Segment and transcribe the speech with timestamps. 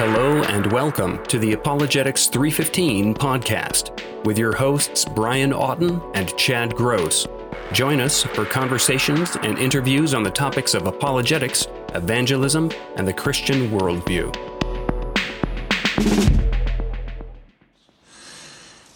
[0.00, 6.74] Hello and welcome to the Apologetics 315 podcast with your hosts Brian Auten and Chad
[6.74, 7.26] Gross.
[7.72, 13.68] Join us for conversations and interviews on the topics of apologetics, evangelism, and the Christian
[13.68, 14.34] worldview.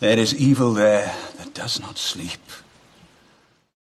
[0.00, 2.41] There is evil there that does not sleep.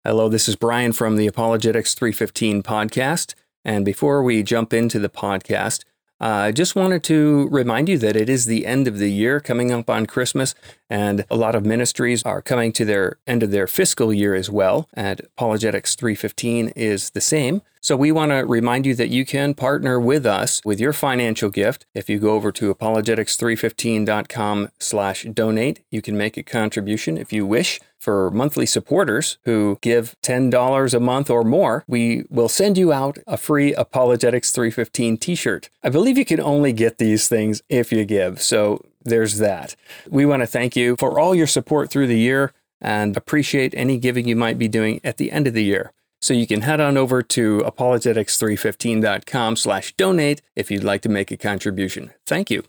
[0.03, 3.33] Hello, this is Brian from the Apologetics 315 podcast.
[3.63, 5.85] And before we jump into the podcast,
[6.23, 9.41] I uh, just wanted to remind you that it is the end of the year
[9.41, 10.55] coming up on Christmas,
[10.89, 14.49] and a lot of ministries are coming to their end of their fiscal year as
[14.49, 14.87] well.
[14.93, 17.61] And Apologetics 315 is the same.
[17.81, 21.49] So we want to remind you that you can partner with us with your financial
[21.49, 21.85] gift.
[21.93, 27.45] If you go over to apologetics315.com slash donate, you can make a contribution if you
[27.45, 27.81] wish.
[28.03, 33.17] For monthly supporters who give $10 a month or more, we will send you out
[33.25, 35.69] a free Apologetics 315 t-shirt.
[35.81, 38.41] I believe you can only get these things if you give.
[38.41, 39.77] So there's that.
[40.09, 43.97] We want to thank you for all your support through the year and appreciate any
[43.97, 45.93] giving you might be doing at the end of the year.
[46.21, 51.31] So you can head on over to apologetics315.com slash donate if you'd like to make
[51.31, 52.11] a contribution.
[52.25, 52.65] Thank you.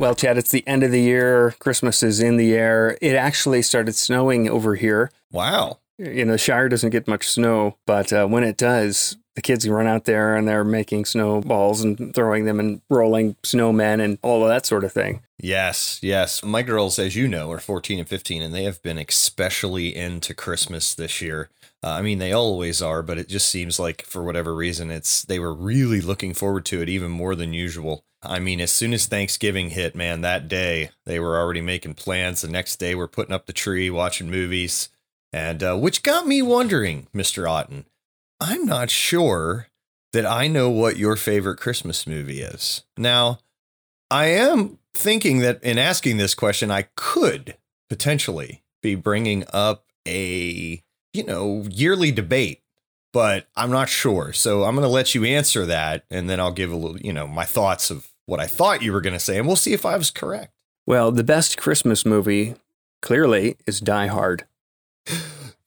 [0.00, 1.54] Well, Chad, it's the end of the year.
[1.58, 2.96] Christmas is in the air.
[3.02, 5.10] It actually started snowing over here.
[5.30, 5.80] Wow.
[5.98, 9.86] You know, Shire doesn't get much snow, but uh, when it does, the kids run
[9.86, 14.48] out there and they're making snowballs and throwing them and rolling snowmen and all of
[14.48, 15.20] that sort of thing.
[15.38, 16.42] Yes, yes.
[16.42, 20.32] My girls, as you know, are 14 and 15, and they have been especially into
[20.32, 21.50] Christmas this year.
[21.84, 25.22] Uh, I mean, they always are, but it just seems like for whatever reason, it's
[25.24, 28.02] they were really looking forward to it even more than usual.
[28.22, 32.42] I mean, as soon as Thanksgiving hit, man, that day they were already making plans.
[32.42, 34.88] The next day, we're putting up the tree, watching movies,
[35.32, 37.84] and uh, which got me wondering, Mister Auten,
[38.40, 39.68] I'm not sure
[40.12, 42.84] that I know what your favorite Christmas movie is.
[42.96, 43.38] Now,
[44.10, 47.56] I am thinking that in asking this question, I could
[47.88, 50.82] potentially be bringing up a
[51.12, 52.62] you know, yearly debate,
[53.12, 54.32] but I'm not sure.
[54.32, 57.12] So I'm going to let you answer that and then I'll give a little, you
[57.12, 59.72] know, my thoughts of what I thought you were going to say and we'll see
[59.72, 60.52] if I was correct.
[60.86, 62.54] Well, the best Christmas movie
[63.02, 64.44] clearly is Die Hard.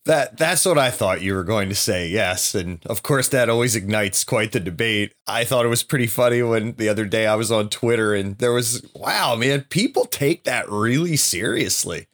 [0.05, 2.09] That that's what I thought you were going to say.
[2.09, 5.13] Yes, and of course that always ignites quite the debate.
[5.27, 8.37] I thought it was pretty funny when the other day I was on Twitter and
[8.37, 12.07] there was wow, man, people take that really seriously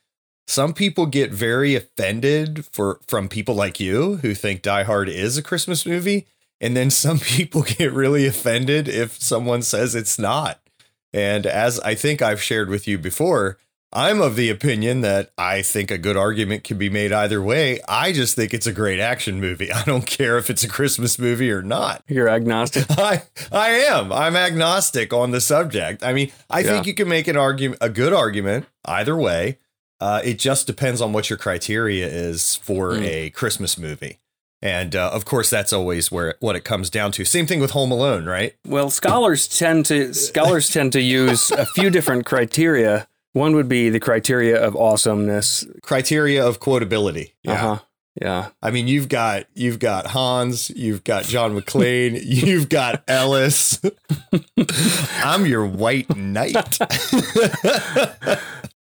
[0.50, 5.38] some people get very offended for from people like you who think Die Hard is
[5.38, 6.26] a Christmas movie,
[6.62, 10.60] and then some people get really offended if someone says it's not.
[11.12, 13.58] And as I think I've shared with you before,
[13.92, 17.80] I'm of the opinion that I think a good argument can be made either way.
[17.88, 19.72] I just think it's a great action movie.
[19.74, 22.04] I don't care if it's a Christmas movie or not.
[22.08, 22.86] You're agnostic.
[22.92, 24.12] I I am.
[24.12, 26.04] I'm agnostic on the subject.
[26.04, 26.70] I mean, I yeah.
[26.70, 29.58] think you can make an argument a good argument either way.
[30.00, 33.04] Uh, it just depends on what your criteria is for mm.
[33.04, 34.20] a Christmas movie.
[34.62, 37.26] And uh, of course, that's always where what it comes down to.
[37.26, 38.56] Same thing with Home Alone, right?
[38.68, 43.08] Well, scholars tend to scholars tend to use a few different criteria.
[43.34, 47.34] One would be the criteria of awesomeness, criteria of quotability.
[47.44, 47.54] Yeah.
[47.54, 47.80] Uh-huh.
[48.22, 48.50] Yeah.
[48.62, 53.80] I mean, you've got you've got Hans, you've got John McClane, you've got Ellis.
[55.24, 56.80] I'm your white knight.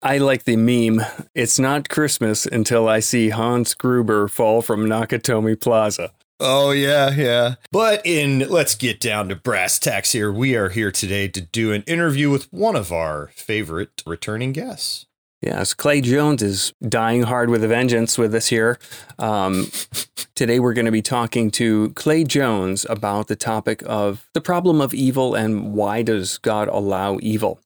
[0.06, 1.02] I like the meme.
[1.34, 6.12] It's not Christmas until I see Hans Gruber fall from Nakatomi Plaza.
[6.41, 7.56] Oh, yeah, yeah.
[7.72, 10.30] But in let's get down to brass tacks here.
[10.30, 15.06] We are here today to do an interview with one of our favorite returning guests.
[15.42, 18.80] Yes, Clay Jones is dying hard with a vengeance with us here.
[19.19, 19.68] Um,
[20.36, 24.81] today, we're going to be talking to Clay Jones about the topic of the problem
[24.81, 27.62] of evil and why does God allow evil.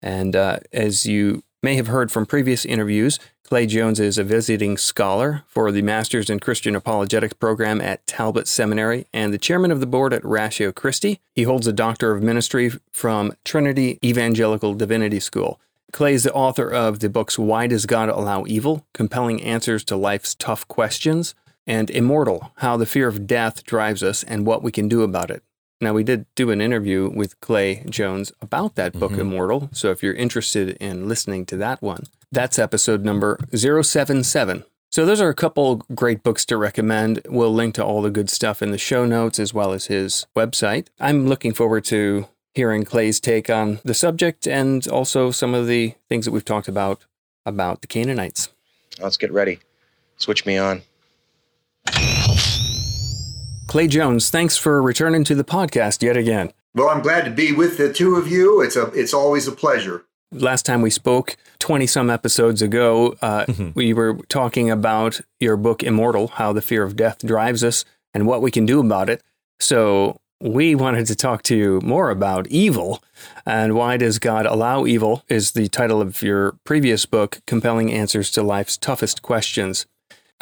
[0.00, 4.76] And uh, as you may have heard from previous interviews, Clay Jones is a visiting
[4.76, 9.80] scholar for the Masters in Christian Apologetics program at Talbot Seminary and the chairman of
[9.80, 11.20] the board at Ratio Christi.
[11.34, 15.60] He holds a Doctor of Ministry from Trinity Evangelical Divinity School.
[15.92, 18.86] Clay is the author of the books Why Does God Allow Evil?
[18.94, 21.34] Compelling Answers to Life's Tough Questions,
[21.66, 25.30] and Immortal How the Fear of Death Drives Us and What We Can Do About
[25.30, 25.42] It.
[25.80, 29.22] Now, we did do an interview with Clay Jones about that book, mm-hmm.
[29.22, 29.70] Immortal.
[29.72, 34.64] So if you're interested in listening to that one, that's episode number 077.
[34.90, 37.22] So those are a couple great books to recommend.
[37.28, 40.26] We'll link to all the good stuff in the show notes as well as his
[40.36, 40.88] website.
[40.98, 45.94] I'm looking forward to hearing Clay's take on the subject and also some of the
[46.08, 47.06] things that we've talked about
[47.46, 48.50] about the Canaanites.
[49.00, 49.60] Let's get ready.
[50.16, 50.82] Switch me on.
[53.70, 56.52] Clay Jones, thanks for returning to the podcast yet again.
[56.74, 58.60] Well, I'm glad to be with the two of you.
[58.62, 60.02] It's a it's always a pleasure.
[60.32, 63.72] Last time we spoke, 20 some episodes ago, uh, Mhm.
[63.76, 68.26] we were talking about your book, Immortal How the Fear of Death Drives Us and
[68.26, 69.22] what we can do about it.
[69.60, 73.00] So, we wanted to talk to you more about evil
[73.46, 78.32] and why does God allow evil, is the title of your previous book, Compelling Answers
[78.32, 79.86] to Life's Toughest Questions.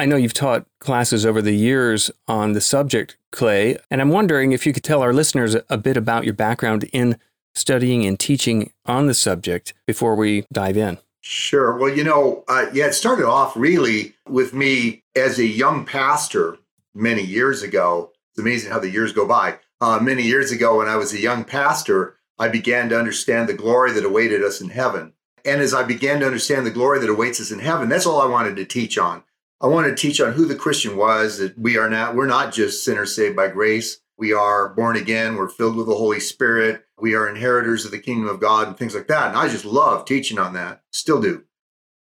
[0.00, 4.52] I know you've taught classes over the years on the subject, Clay, and I'm wondering
[4.52, 7.18] if you could tell our listeners a bit about your background in
[7.56, 10.98] studying and teaching on the subject before we dive in.
[11.20, 11.76] Sure.
[11.76, 16.58] Well, you know, uh, yeah, it started off really with me as a young pastor
[16.94, 18.12] many years ago.
[18.30, 19.58] It's amazing how the years go by.
[19.80, 23.54] Uh, many years ago, when I was a young pastor, I began to understand the
[23.54, 25.12] glory that awaited us in heaven.
[25.44, 28.20] And as I began to understand the glory that awaits us in heaven, that's all
[28.20, 29.24] I wanted to teach on.
[29.60, 32.52] I wanted to teach on who the Christian was, that we are not, we're not
[32.52, 34.00] just sinners saved by grace.
[34.16, 35.36] We are born again.
[35.36, 36.84] We're filled with the Holy Spirit.
[36.98, 39.28] We are inheritors of the kingdom of God and things like that.
[39.28, 41.44] And I just love teaching on that, still do.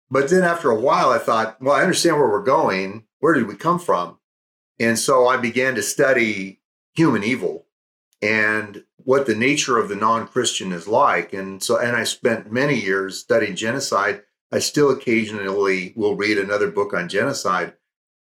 [0.10, 3.06] But then after a while, I thought, well, I understand where we're going.
[3.19, 4.19] Where did we come from?
[4.80, 6.62] And so I began to study
[6.94, 7.66] human evil
[8.22, 11.34] and what the nature of the non-Christian is like.
[11.34, 14.24] And so, and I spent many years studying genocide.
[14.51, 17.74] I still occasionally will read another book on genocide.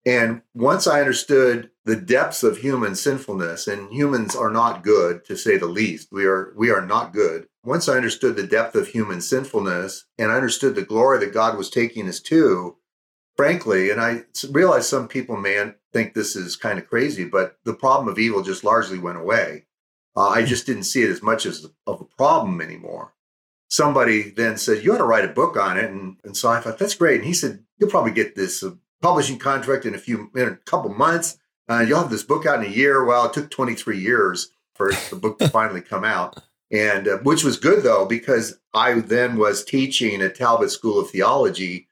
[0.04, 5.36] And once I understood the depths of human sinfulness, and humans are not good to
[5.36, 7.48] say the least, we are we are not good.
[7.64, 11.58] Once I understood the depth of human sinfulness, and I understood the glory that God
[11.58, 12.76] was taking us to,
[13.36, 17.74] frankly, and I realize some people may think this is kind of crazy, but the
[17.74, 19.66] problem of evil just largely went away.
[20.16, 23.12] Uh, I just didn't see it as much as of a problem anymore.
[23.70, 25.90] Somebody then said, You ought to write a book on it.
[25.90, 27.16] And, and so I thought, That's great.
[27.16, 30.56] And he said, You'll probably get this uh, publishing contract in a few, in a
[30.56, 31.38] couple months.
[31.68, 33.04] Uh, you'll have this book out in a year.
[33.04, 36.42] Well, it took 23 years for the book to finally come out.
[36.72, 41.10] And uh, which was good though, because I then was teaching at Talbot School of
[41.10, 41.88] Theology,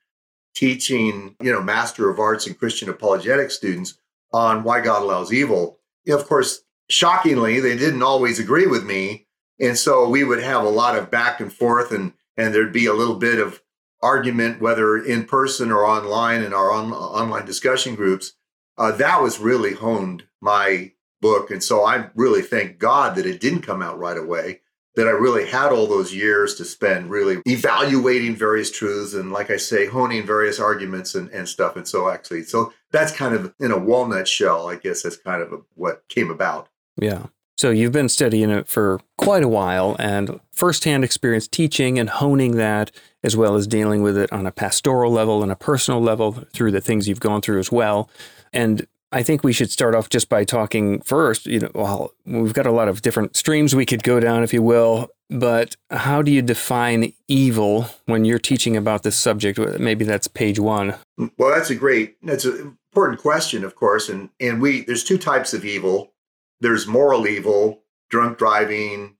[0.55, 3.95] teaching, you know, Master of Arts and Christian apologetic students
[4.33, 5.79] on why God allows evil.
[6.05, 9.27] You know, of course, shockingly, they didn't always agree with me.
[9.59, 12.85] And so we would have a lot of back and forth and and there'd be
[12.85, 13.61] a little bit of
[14.01, 18.33] argument, whether in person or online in our on, online discussion groups.
[18.77, 21.51] Uh, that was really honed my book.
[21.51, 24.61] And so I really thank God that it didn't come out right away,
[24.95, 29.51] that I really had all those years to spend really evaluating various truths and, like
[29.51, 31.75] I say, honing various arguments and, and stuff.
[31.75, 35.41] And so actually, so that's kind of in a walnut shell, I guess that's kind
[35.41, 36.69] of a, what came about.
[36.95, 37.25] Yeah.
[37.59, 42.55] So you've been studying it for quite a while and firsthand experience teaching and honing
[42.55, 42.89] that,
[43.21, 46.71] as well as dealing with it on a pastoral level and a personal level through
[46.71, 48.09] the things you've gone through as well.
[48.53, 51.47] And I think we should start off just by talking first.
[51.47, 54.53] You know, well, we've got a lot of different streams we could go down, if
[54.53, 55.09] you will.
[55.29, 59.59] But how do you define evil when you're teaching about this subject?
[59.77, 60.95] Maybe that's page one.
[61.37, 64.07] Well, that's a great, that's an important question, of course.
[64.07, 66.13] And and we there's two types of evil.
[66.61, 69.15] There's moral evil, drunk driving,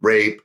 [0.00, 0.42] rape,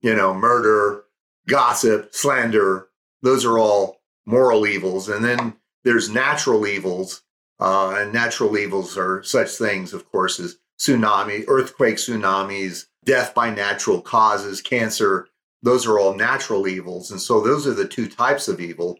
[0.00, 1.04] you know, murder,
[1.48, 2.88] gossip, slander.
[3.22, 5.08] Those are all moral evils.
[5.08, 7.22] And then there's natural evils.
[7.60, 13.50] Uh, and natural evils are such things, of course, as tsunami, earthquake, tsunamis, death by
[13.50, 15.28] natural causes, cancer.
[15.62, 17.10] Those are all natural evils.
[17.10, 18.98] And so those are the two types of evil.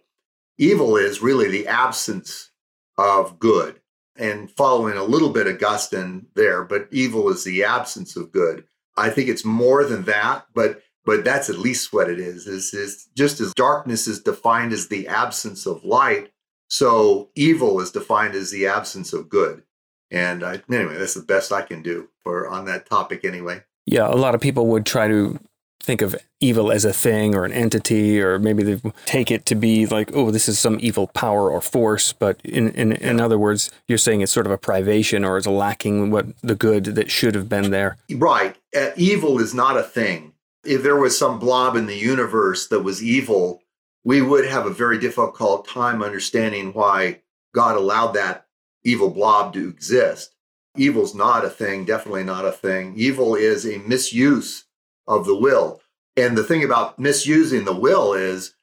[0.59, 2.50] Evil is really the absence
[2.97, 3.81] of good.
[4.16, 8.64] And following a little bit Augustine there, but evil is the absence of good.
[8.97, 12.47] I think it's more than that, but but that's at least what it is.
[12.47, 16.31] Is is just as darkness is defined as the absence of light,
[16.69, 19.62] so evil is defined as the absence of good.
[20.11, 23.62] And I, anyway, that's the best I can do for on that topic anyway.
[23.87, 25.38] Yeah, a lot of people would try to
[25.82, 29.54] think of evil as a thing or an entity, or maybe they take it to
[29.54, 32.12] be like, oh, this is some evil power or force.
[32.12, 35.46] But in in, in other words, you're saying it's sort of a privation or it's
[35.46, 37.96] lacking what the good that should have been there.
[38.10, 38.56] Right.
[38.74, 40.32] Uh, evil is not a thing.
[40.64, 43.62] If there was some blob in the universe that was evil,
[44.04, 47.20] we would have a very difficult time understanding why
[47.54, 48.46] God allowed that
[48.84, 50.34] evil blob to exist.
[50.76, 52.94] Evil's not a thing, definitely not a thing.
[52.96, 54.64] Evil is a misuse
[55.06, 55.80] of the will.
[56.16, 58.54] And the thing about misusing the will is,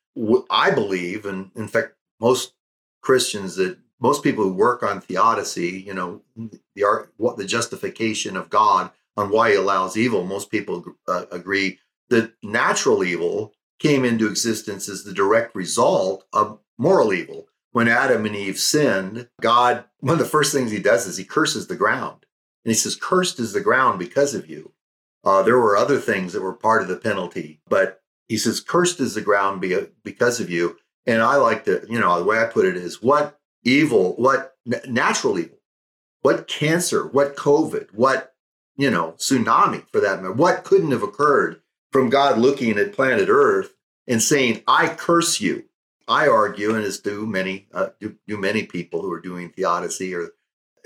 [0.50, 2.54] I believe, and in fact, most
[3.02, 6.22] Christians that most people who work on theodicy, you know,
[6.76, 11.26] the art, what the justification of God on why He allows evil, most people uh,
[11.32, 11.80] agree
[12.10, 17.48] that natural evil came into existence as the direct result of moral evil.
[17.72, 21.24] When Adam and Eve sinned, God, one of the first things He does is He
[21.24, 22.26] curses the ground,
[22.66, 24.74] and He says, "Cursed is the ground because of you."
[25.24, 29.00] Uh, there were other things that were part of the penalty, but he says, "Cursed
[29.00, 29.62] is the ground
[30.04, 33.02] because of you." And I like to, you know, the way I put it is,
[33.02, 34.56] what evil, what
[34.88, 35.58] natural evil,
[36.22, 38.34] what cancer, what COVID, what
[38.78, 41.62] you know, tsunami for that matter, what couldn't have occurred
[41.92, 43.74] from God looking at planet Earth
[44.08, 45.66] and saying, "I curse you."
[46.08, 50.16] I argue, and as do many, uh, do, do many people who are doing theodicy
[50.16, 50.32] or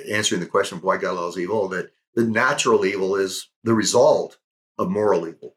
[0.10, 4.38] answering the question of why God allows evil, that the natural evil is the result
[4.78, 5.56] of moral evil.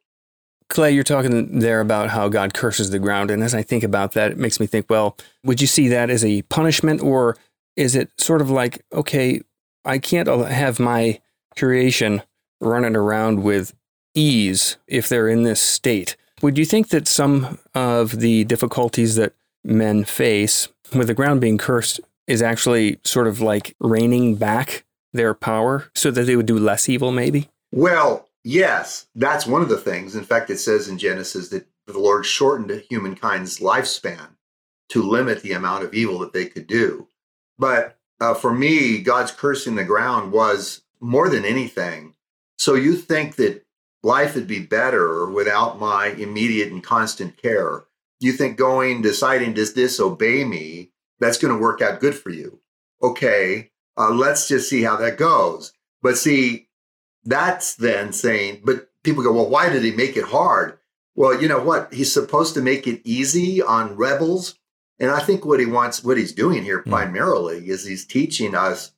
[0.68, 3.30] Clay, you're talking there about how God curses the ground.
[3.30, 6.10] And as I think about that, it makes me think, well, would you see that
[6.10, 7.36] as a punishment or
[7.76, 9.40] is it sort of like, okay,
[9.84, 11.20] I can't have my
[11.56, 12.22] creation
[12.60, 13.74] running around with
[14.14, 16.16] ease if they're in this state?
[16.42, 21.58] Would you think that some of the difficulties that men face with the ground being
[21.58, 24.84] cursed is actually sort of like reining back
[25.16, 27.48] their power so that they would do less evil, maybe?
[27.72, 30.14] Well, Yes, that's one of the things.
[30.14, 34.36] In fact, it says in Genesis that the Lord shortened humankind's lifespan
[34.90, 37.08] to limit the amount of evil that they could do.
[37.58, 42.14] But uh, for me, God's cursing the ground was more than anything.
[42.56, 43.66] So you think that
[44.04, 47.86] life would be better without my immediate and constant care?
[48.20, 52.60] You think going, deciding to disobey me, that's going to work out good for you?
[53.02, 55.72] Okay, uh, let's just see how that goes.
[56.02, 56.68] But see,
[57.24, 60.78] that's then saying, but people go, well, why did he make it hard?
[61.14, 61.92] Well, you know what?
[61.92, 64.58] He's supposed to make it easy on rebels.
[64.98, 66.90] And I think what he wants, what he's doing here mm.
[66.90, 68.92] primarily is he's teaching us,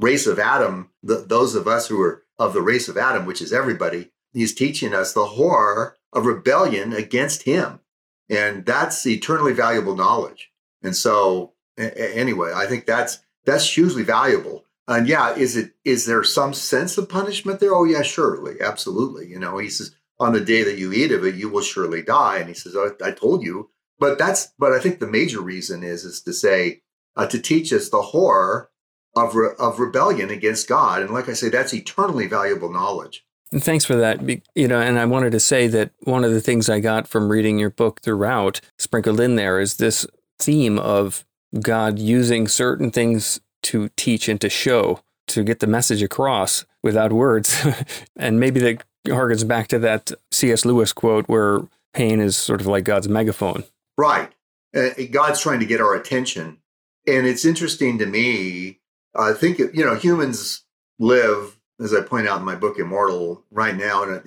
[0.00, 3.40] race of Adam, the, those of us who are of the race of Adam, which
[3.40, 7.80] is everybody, he's teaching us the horror of rebellion against him.
[8.28, 10.50] And that's eternally valuable knowledge.
[10.82, 14.64] And so, a- anyway, I think that's that's hugely valuable.
[14.86, 17.74] And yeah, is it is there some sense of punishment there?
[17.74, 19.26] Oh yeah, surely, absolutely.
[19.26, 22.02] You know, he says, on the day that you eat of it, you will surely
[22.02, 22.38] die.
[22.38, 23.70] And he says, oh, I told you.
[23.98, 26.82] But that's but I think the major reason is is to say
[27.16, 28.70] uh, to teach us the horror
[29.16, 31.00] of re- of rebellion against God.
[31.00, 33.24] And like I say, that's eternally valuable knowledge.
[33.54, 34.20] Thanks for that.
[34.54, 37.30] You know, and I wanted to say that one of the things I got from
[37.30, 40.06] reading your book throughout, sprinkled in there, is this
[40.40, 41.24] theme of
[41.60, 47.12] God using certain things to teach and to show to get the message across without
[47.12, 47.66] words.
[48.16, 50.64] and maybe that harkens back to that C.S.
[50.64, 53.64] Lewis quote where pain is sort of like God's megaphone.
[53.96, 54.30] Right.
[54.74, 56.58] Uh, God's trying to get our attention.
[57.06, 58.80] And it's interesting to me.
[59.14, 60.64] I think, you know, humans
[60.98, 64.20] live, as I point out in my book, Immortal, right now,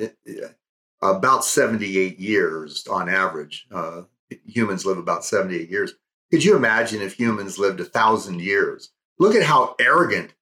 [1.02, 3.68] about 78 years on average.
[3.72, 4.04] Uh,
[4.46, 5.94] humans live about 78 years.
[6.32, 8.90] Could you imagine if humans lived a thousand years?
[9.20, 10.34] Look at how arrogant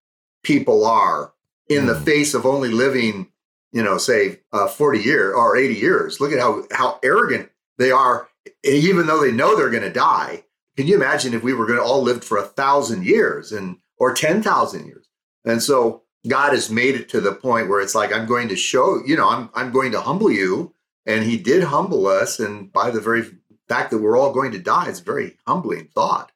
[0.43, 1.33] people are
[1.69, 1.87] in mm.
[1.87, 3.31] the face of only living,
[3.71, 6.19] you know, say uh, 40 years or 80 years.
[6.19, 8.27] Look at how, how arrogant they are,
[8.63, 10.43] even though they know they're going to die.
[10.77, 13.77] Can you imagine if we were going to all live for a thousand years and
[13.97, 15.07] or 10,000 years?
[15.45, 18.55] And so God has made it to the point where it's like, I'm going to
[18.55, 20.73] show, you know, I'm, I'm going to humble you.
[21.05, 22.39] And he did humble us.
[22.39, 23.25] And by the very
[23.67, 26.31] fact that we're all going to die, is a very humbling thought.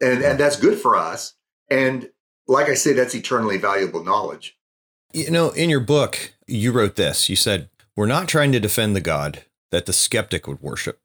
[0.00, 1.34] And, and that's good for us.
[1.70, 2.10] And
[2.46, 4.56] like I say, that's eternally valuable knowledge.
[5.12, 7.28] You know, in your book, you wrote this.
[7.28, 11.00] You said, We're not trying to defend the God that the skeptic would worship.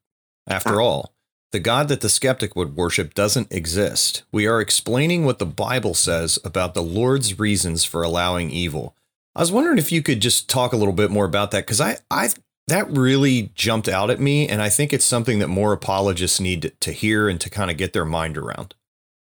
[0.46, 0.84] After ah.
[0.84, 1.14] all,
[1.52, 4.22] the God that the skeptic would worship doesn't exist.
[4.32, 8.94] We are explaining what the Bible says about the Lord's reasons for allowing evil.
[9.34, 11.80] I was wondering if you could just talk a little bit more about that because
[11.80, 12.30] I, I
[12.68, 16.72] that really jumped out at me, and I think it's something that more apologists need
[16.80, 18.74] to hear and to kind of get their mind around.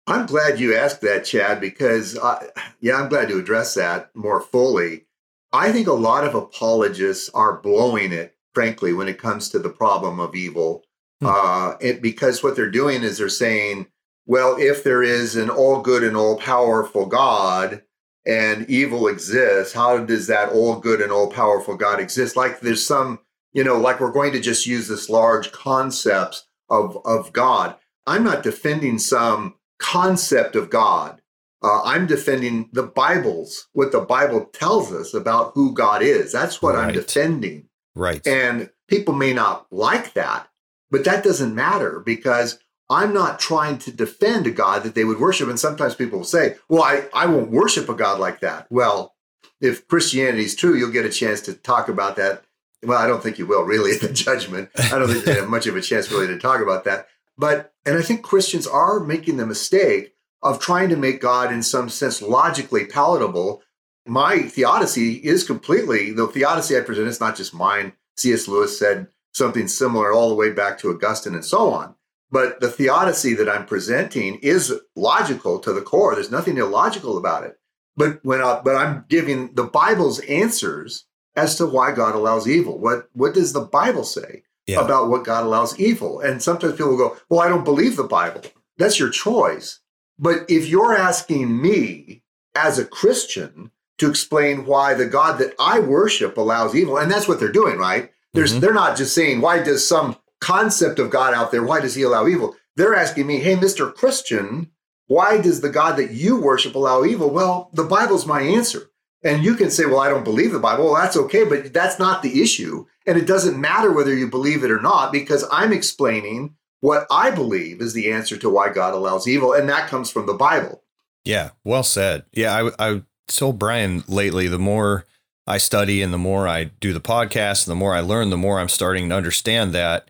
[0.08, 2.48] I'm glad you asked that, Chad, because I,
[2.80, 5.06] yeah, I'm glad to address that more fully.
[5.54, 9.70] I think a lot of apologists are blowing it, frankly, when it comes to the
[9.70, 10.84] problem of evil.
[11.22, 11.28] Hmm.
[11.28, 13.88] Uh, it, because what they're doing is they're saying,
[14.26, 17.84] well, if there is an all good and all powerful God
[18.26, 22.36] and evil exists, how does that all good and all powerful God exist?
[22.36, 23.20] Like there's some,
[23.54, 27.76] you know, like we're going to just use this large concepts of, of God.
[28.06, 31.22] I'm not defending some concept of God.
[31.64, 36.32] Uh, I'm defending the Bible's, what the Bible tells us about who God is.
[36.32, 36.88] That's what right.
[36.88, 37.68] I'm defending.
[37.96, 38.26] Right.
[38.26, 40.48] And people may not like that,
[40.90, 42.60] but that doesn't matter because
[42.92, 45.50] I'm not trying to defend a God that they would worship.
[45.50, 48.68] And sometimes people will say, well, I, I won't worship a God like that.
[48.70, 49.16] Well,
[49.60, 52.44] if Christianity is true, you'll get a chance to talk about that.
[52.84, 54.70] Well, I don't think you will really at the judgment.
[54.76, 57.08] I don't think you have much of a chance really to talk about that.
[57.38, 61.64] But, and I think Christians are making the mistake of trying to make God in
[61.64, 63.64] some sense logically palatable
[64.06, 67.94] my theodicy is completely the theodicy I present is not just mine.
[68.18, 68.48] C.S.
[68.48, 71.96] Lewis said something similar all the way back to Augustine and so on.
[72.32, 76.16] But the theodicy that I'm presenting is logical to the core.
[76.16, 77.58] There's nothing illogical about it.
[77.98, 82.80] But when I, but I'm giving the Bible's answers as to why God allows evil.
[82.80, 84.80] What what does the Bible say yeah.
[84.80, 86.22] about what God allows evil?
[86.22, 88.42] And sometimes people go, "Well, I don't believe the Bible."
[88.78, 89.80] That's your choice.
[90.18, 92.24] But if you're asking me
[92.56, 97.28] as a Christian to explain why the God that I worship allows evil, and that's
[97.28, 98.12] what they're doing, right?
[98.34, 98.62] There's, mm-hmm.
[98.62, 102.02] They're not just saying, why does some concept of God out there, why does he
[102.02, 102.56] allow evil?
[102.76, 103.94] They're asking me, hey, Mr.
[103.94, 104.72] Christian,
[105.08, 107.30] why does the God that you worship allow evil?
[107.30, 108.90] Well, the Bible's my answer.
[109.24, 110.86] And you can say, well, I don't believe the Bible.
[110.86, 112.86] Well, that's okay, but that's not the issue.
[113.06, 117.30] And it doesn't matter whether you believe it or not, because I'm explaining what I
[117.30, 119.54] believe is the answer to why God allows evil.
[119.54, 120.82] And that comes from the Bible.
[121.24, 122.26] Yeah, well said.
[122.32, 125.06] Yeah, I, I told Brian lately, the more
[125.46, 128.38] I study and the more I do the podcast and the more I learn, the
[128.38, 130.10] more I'm starting to understand that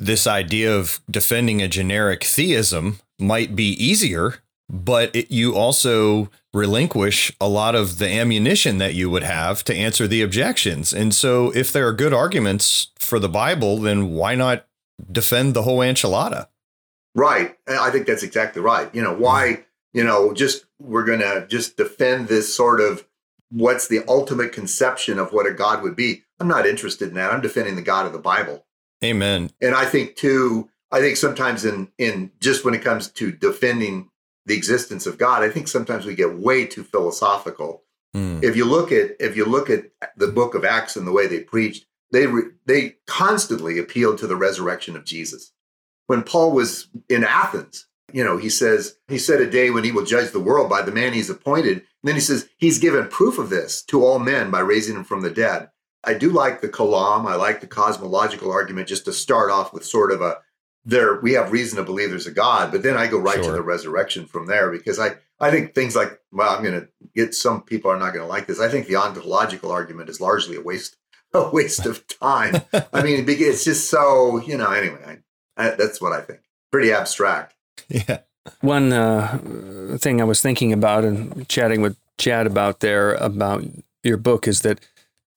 [0.00, 4.36] this idea of defending a generic theism might be easier,
[4.68, 9.74] but it, you also relinquish a lot of the ammunition that you would have to
[9.74, 10.94] answer the objections.
[10.94, 14.66] And so, if there are good arguments for the Bible, then why not
[15.12, 16.48] defend the whole enchilada?
[17.14, 17.56] Right.
[17.68, 18.92] I think that's exactly right.
[18.94, 23.04] You know, why, you know, just we're going to just defend this sort of
[23.50, 26.22] what's the ultimate conception of what a God would be.
[26.38, 27.32] I'm not interested in that.
[27.32, 28.64] I'm defending the God of the Bible.
[29.04, 29.50] Amen.
[29.60, 34.10] And I think too, I think sometimes in in just when it comes to defending
[34.46, 37.84] the existence of God, I think sometimes we get way too philosophical.
[38.16, 38.42] Mm.
[38.42, 41.26] If you look at if you look at the book of Acts and the way
[41.26, 45.52] they preached, they re, they constantly appealed to the resurrection of Jesus.
[46.06, 49.92] When Paul was in Athens, you know, he says, he said a day when he
[49.92, 51.78] will judge the world by the man he's appointed.
[51.78, 55.04] And then he says, he's given proof of this to all men by raising him
[55.04, 55.68] from the dead.
[56.04, 57.26] I do like the kalam.
[57.26, 60.38] I like the cosmological argument just to start off with sort of a
[60.84, 63.44] there we have reason to believe there's a God, but then I go right sure.
[63.44, 67.34] to the resurrection from there because I I think things like well, I'm gonna get
[67.34, 68.60] some people are not gonna like this.
[68.60, 70.96] I think the ontological argument is largely a waste
[71.34, 72.62] a waste of time.
[72.92, 74.70] I mean, it's just so you know.
[74.70, 75.20] Anyway,
[75.56, 76.40] I, I, that's what I think.
[76.72, 77.54] Pretty abstract.
[77.88, 78.20] Yeah.
[78.62, 83.64] One uh, thing I was thinking about and chatting with Chad about there about
[84.02, 84.80] your book is that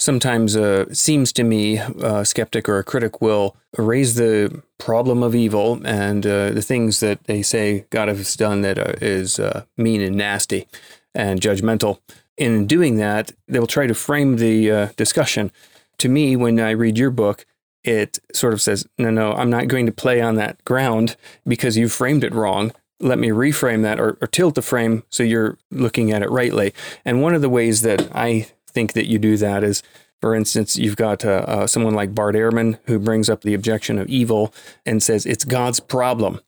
[0.04, 5.34] sometimes uh, seems to me a skeptic or a critic will raise the problem of
[5.34, 9.63] evil and uh, the things that they say God has done that uh, is uh,
[9.78, 10.68] mean and nasty
[11.16, 12.00] and judgmental.
[12.38, 15.52] In doing that, they'll try to frame the uh, discussion.
[16.00, 17.46] To me, when I read your book,
[17.84, 21.78] it sort of says, no, no, I'm not going to play on that ground because
[21.78, 22.72] you framed it wrong.
[23.00, 26.74] Let me reframe that or, or, tilt the frame so you're looking at it rightly.
[27.04, 29.84] And one of the ways that I think that you do that is,
[30.22, 34.00] for instance, you've got uh, uh, someone like Bart Ehrman who brings up the objection
[34.00, 34.54] of evil
[34.86, 36.40] and says it's God's problem.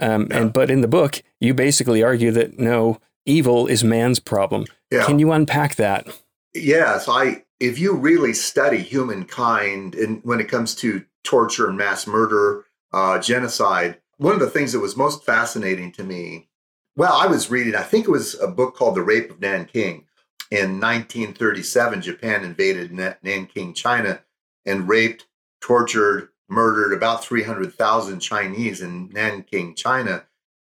[0.00, 0.38] Um, yeah.
[0.38, 4.66] And but in the book, you basically argue that no, evil is man's problem.
[4.90, 5.04] Yeah.
[5.04, 6.06] Can you unpack that?
[6.54, 12.06] Yes, I if you really study humankind and when it comes to torture and mass
[12.06, 16.48] murder, uh, genocide, one of the things that was most fascinating to me,
[16.96, 20.06] well, I was reading, I think it was a book called The Rape of Nanking.
[20.52, 24.20] In 1937, Japan invaded Nanking, China,
[24.66, 25.26] and raped,
[25.62, 30.26] tortured, murdered about 300,000 Chinese in Nanking, China.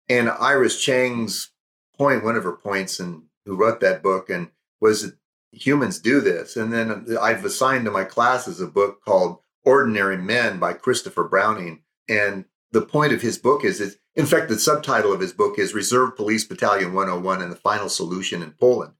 [0.07, 1.51] And Iris Chang's
[1.97, 5.11] point, one of her points, and who wrote that book, and was
[5.51, 6.55] humans do this.
[6.55, 11.25] And then um, I've assigned to my classes a book called Ordinary Men by Christopher
[11.25, 11.81] Browning.
[12.07, 15.59] And the point of his book is, is in fact, the subtitle of his book
[15.59, 18.93] is Reserve Police Battalion 101 and the Final Solution in Poland.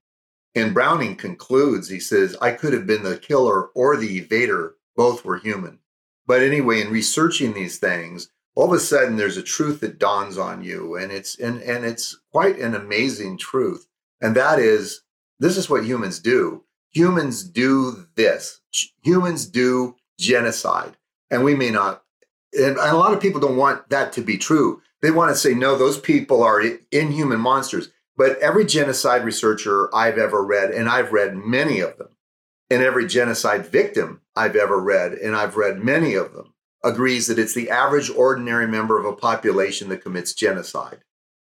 [0.56, 4.74] And Browning concludes, he says, I could have been the killer or the evader.
[4.96, 5.80] Both were human.
[6.28, 10.38] But anyway, in researching these things, all of a sudden there's a truth that dawns
[10.38, 10.96] on you.
[10.96, 13.88] And it's and, and it's quite an amazing truth.
[14.22, 15.02] And that is
[15.40, 16.64] this is what humans do.
[16.92, 18.62] Humans do this.
[19.04, 20.96] Humans do genocide.
[21.32, 22.04] And we may not,
[22.54, 24.82] and a lot of people don't want that to be true.
[25.02, 27.90] They want to say, no, those people are inhuman monsters.
[28.16, 32.10] But every genocide researcher I've ever read, and I've read many of them,
[32.70, 37.40] and every genocide victim I've ever read, and I've read many of them, agrees that
[37.40, 41.00] it's the average ordinary member of a population that commits genocide.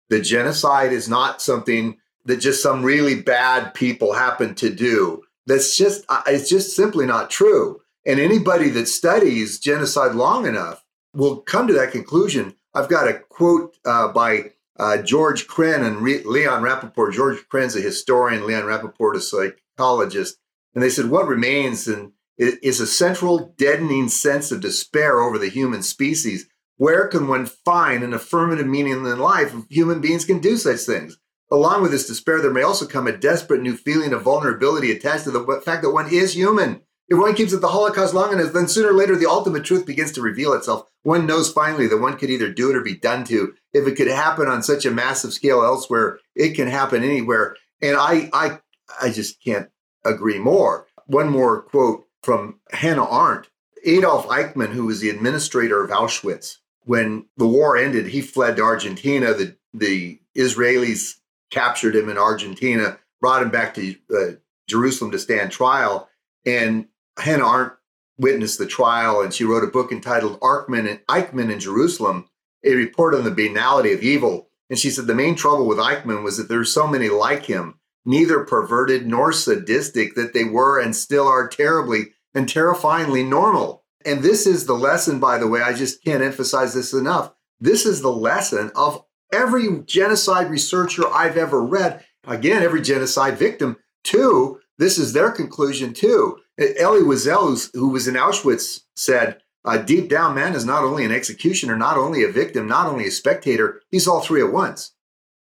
[0.10, 5.24] The genocide is not something that just some really bad people happen to do.
[5.46, 7.82] That's just uh, it's just simply not true.
[8.06, 12.56] And anybody that studies genocide long enough will come to that conclusion.
[12.74, 17.14] I've got a quote uh, by uh, George Kren and Re- Leon Rappoport.
[17.14, 18.46] George Kren's a historian.
[18.46, 20.38] Leon Rappoport like psychologist,
[20.74, 25.50] and they said what remains and is a central deadening sense of despair over the
[25.50, 26.48] human species.
[26.76, 30.82] Where can one find an affirmative meaning in life if human beings can do such
[30.82, 31.18] things?
[31.52, 35.24] Along with this despair, there may also come a desperate new feeling of vulnerability attached
[35.24, 36.82] to the fact that one is human.
[37.10, 39.86] If one keeps at the Holocaust long enough, then sooner or later the ultimate truth
[39.86, 40.88] begins to reveal itself.
[41.04, 43.54] One knows finally that one could either do it or be done to.
[43.74, 47.56] If it could happen on such a massive scale elsewhere, it can happen anywhere.
[47.82, 48.60] And I, I,
[49.02, 49.70] I just can't
[50.04, 50.88] agree more.
[51.06, 53.48] One more quote from Hannah Arendt.
[53.86, 58.64] Adolf Eichmann, who was the administrator of Auschwitz, when the war ended, he fled to
[58.64, 59.34] Argentina.
[59.34, 61.16] The, the Israelis
[61.52, 64.32] captured him in Argentina, brought him back to uh,
[64.68, 66.10] Jerusalem to stand trial.
[66.46, 66.88] And
[67.18, 67.74] Hannah Arendt
[68.18, 72.30] witnessed the trial, and she wrote a book entitled Eichmann and Eichmann in Jerusalem,
[72.64, 74.50] a report on the banality of evil.
[74.70, 77.46] And she said the main trouble with Eichmann was that there were so many like
[77.46, 83.84] him, neither perverted nor sadistic, that they were and still are terribly and terrifyingly normal.
[84.06, 87.34] And this is the lesson, by the way, I just can't emphasize this enough.
[87.60, 89.04] This is the lesson of
[89.34, 92.06] every genocide researcher I've ever read.
[92.26, 94.60] Again, every genocide victim, too.
[94.78, 96.40] This is their conclusion, too.
[96.60, 101.12] Elie Wiesel, who was in Auschwitz, said, uh, deep down, man is not only an
[101.12, 104.94] executioner, not only a victim, not only a spectator, he's all three at once.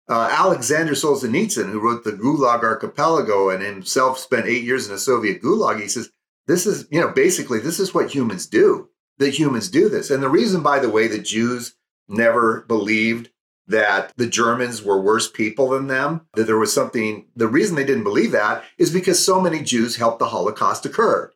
[0.09, 4.97] Uh, Alexander Solzhenitsyn, who wrote the Gulag Archipelago and himself spent eight years in a
[4.97, 6.09] Soviet Gulag, he says,
[6.47, 10.09] this is, you know, basically, this is what humans do, that humans do this.
[10.09, 11.75] And the reason, by the way, that Jews
[12.07, 13.29] never believed
[13.67, 17.84] that the Germans were worse people than them, that there was something, the reason they
[17.84, 21.32] didn't believe that is because so many Jews helped the Holocaust occur.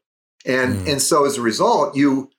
[0.46, 0.92] And, mm.
[0.92, 2.32] and so as a result, you,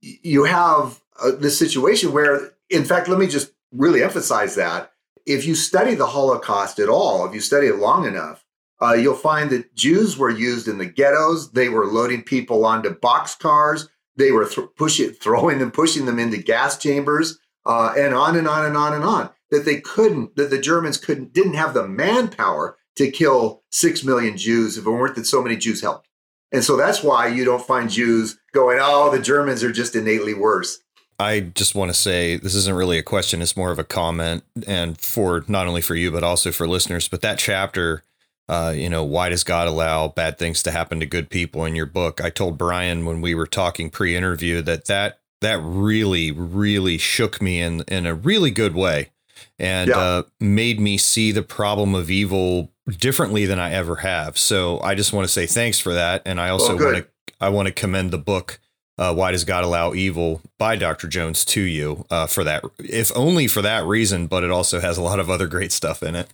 [0.00, 4.92] you have uh, this situation where, in fact, let me just really emphasize that.
[5.24, 8.44] If you study the Holocaust at all, if you study it long enough,
[8.80, 11.52] uh, you'll find that Jews were used in the ghettos.
[11.52, 13.88] They were loading people onto boxcars.
[14.16, 18.48] They were th- pushing, throwing them, pushing them into gas chambers, uh, and on and
[18.48, 19.30] on and on and on.
[19.50, 24.36] That they couldn't, that the Germans couldn't, didn't have the manpower to kill six million
[24.36, 26.08] Jews if it weren't that so many Jews helped.
[26.52, 30.34] And so that's why you don't find Jews going, "Oh, the Germans are just innately
[30.34, 30.78] worse."
[31.18, 34.44] I just want to say this isn't really a question; it's more of a comment,
[34.66, 37.08] and for not only for you but also for listeners.
[37.08, 38.02] But that chapter
[38.48, 41.74] uh, you know, why does God allow bad things to happen to good people in
[41.74, 42.22] your book?
[42.22, 47.60] I told Brian when we were talking pre-interview that that that really, really shook me
[47.60, 49.10] in in a really good way,
[49.58, 49.98] and yeah.
[49.98, 54.36] uh, made me see the problem of evil differently than I ever have.
[54.36, 57.06] So I just want to say thanks for that, and I also oh, want to
[57.40, 58.58] I want to commend the book.
[58.98, 61.06] Uh, Why does God allow evil by Dr.
[61.06, 64.96] Jones to you uh, for that, if only for that reason, but it also has
[64.96, 66.28] a lot of other great stuff in it.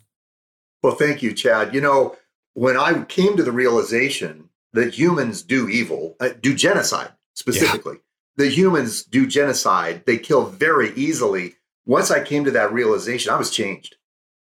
[0.80, 1.74] Well, thank you, Chad.
[1.74, 2.16] You know,
[2.54, 7.98] when I came to the realization that humans do evil, uh, do genocide specifically.
[8.36, 11.56] The humans do genocide, they kill very easily.
[11.84, 13.96] Once I came to that realization, I was changed.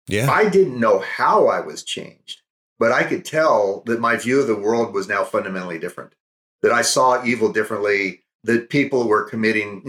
[0.07, 0.29] Yeah.
[0.31, 2.41] I didn't know how I was changed,
[2.79, 6.13] but I could tell that my view of the world was now fundamentally different,
[6.61, 9.83] that I saw evil differently, that people were committing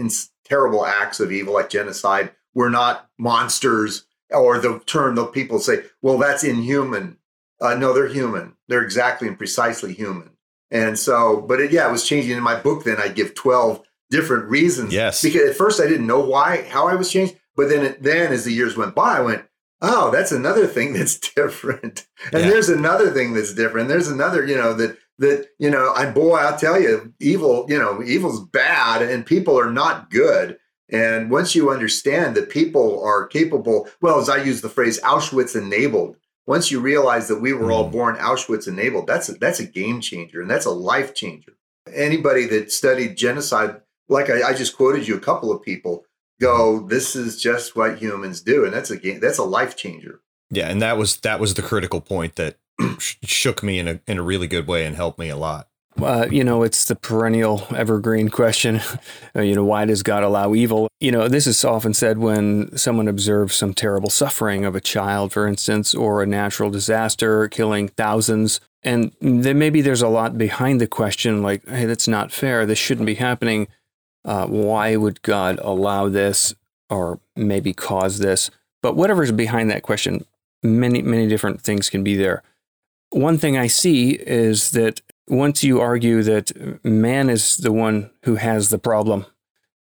[0.45, 5.83] terrible acts of evil like genocide were not monsters or the term that people say,
[6.01, 7.17] well, that's inhuman.
[7.61, 8.53] Uh, no, they're human.
[8.67, 10.31] They're exactly and precisely human.
[10.71, 12.83] And so, but it, yeah, it was changing in my book.
[12.83, 13.81] Then I give 12
[14.13, 14.93] different reasons.
[14.93, 15.23] Yes.
[15.23, 17.35] Because at first I didn't know why, how I was changed.
[17.55, 19.45] But then, then as the years went by, I went,
[19.81, 22.05] oh, that's another thing that's different.
[22.31, 22.49] And yeah.
[22.49, 23.89] there's another thing that's different.
[23.89, 27.77] There's another, you know, that, that, you know, I, boy, I'll tell you, evil, you
[27.77, 30.57] know, evil's bad and people are not good.
[30.89, 35.55] And once you understand that people are capable, well, as I use the phrase Auschwitz
[35.55, 37.91] enabled, once you realize that we were all mm.
[37.91, 41.53] born Auschwitz enabled, that's a, that's a game changer and that's a life changer.
[41.91, 46.05] Anybody that studied genocide, like I, I just quoted you a couple of people,
[46.39, 50.21] go, this is just what humans do, and that's a game, that's a life changer.
[50.49, 52.57] Yeah, and that was that was the critical point that
[52.99, 55.67] shook me in a in a really good way and helped me a lot.
[56.01, 58.81] Uh, you know, it's the perennial evergreen question.
[59.35, 60.87] Uh, you know, why does God allow evil?
[60.99, 65.31] You know, this is often said when someone observes some terrible suffering of a child,
[65.33, 68.59] for instance, or a natural disaster killing thousands.
[68.81, 72.65] And then maybe there's a lot behind the question, like, hey, that's not fair.
[72.65, 73.67] This shouldn't be happening.
[74.25, 76.53] Uh, why would God allow this
[76.89, 78.49] or maybe cause this?
[78.81, 80.25] But whatever's behind that question,
[80.61, 82.43] many, many different things can be there.
[83.09, 86.51] One thing I see is that once you argue that
[86.83, 89.25] man is the one who has the problem,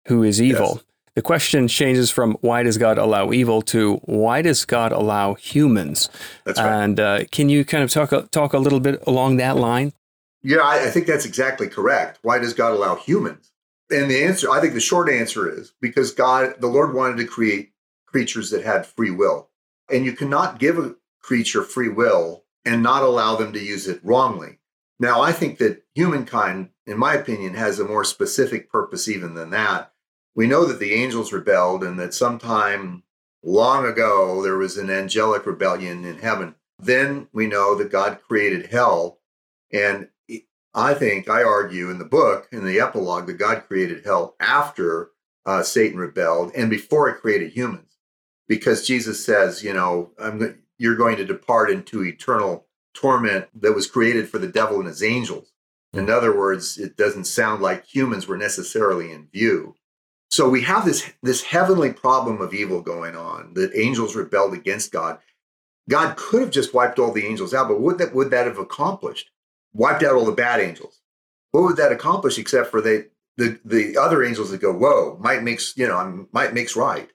[0.07, 0.85] who is evil, yes.
[1.14, 6.09] the question changes from why does God allow evil to why does God allow humans?
[6.44, 6.83] That's right.
[6.83, 9.92] And uh, can you kind of talk talk a little bit along that line?
[10.42, 12.18] Yeah, I, I think that's exactly correct.
[12.22, 13.49] Why does God allow humans?
[13.90, 17.26] And the answer, I think the short answer is because God, the Lord wanted to
[17.26, 17.72] create
[18.07, 19.48] creatures that had free will.
[19.90, 24.00] And you cannot give a creature free will and not allow them to use it
[24.03, 24.59] wrongly.
[24.98, 29.50] Now, I think that humankind, in my opinion, has a more specific purpose even than
[29.50, 29.92] that.
[30.35, 33.03] We know that the angels rebelled and that sometime
[33.42, 36.55] long ago there was an angelic rebellion in heaven.
[36.79, 39.18] Then we know that God created hell.
[39.72, 40.09] And
[40.74, 45.11] I think, I argue in the book, in the epilogue, that God created hell after
[45.44, 47.98] uh, Satan rebelled and before it created humans.
[48.46, 53.87] Because Jesus says, you know, I'm, you're going to depart into eternal torment that was
[53.87, 55.52] created for the devil and his angels.
[55.92, 59.74] In other words, it doesn't sound like humans were necessarily in view.
[60.30, 64.92] So we have this, this heavenly problem of evil going on that angels rebelled against
[64.92, 65.18] God.
[65.88, 68.59] God could have just wiped all the angels out, but would that would that have
[68.59, 69.30] accomplished?
[69.72, 71.00] Wiped out all the bad angels.
[71.52, 73.04] What would that accomplish except for they
[73.37, 77.09] the the other angels that go, whoa, might makes you know might makes right.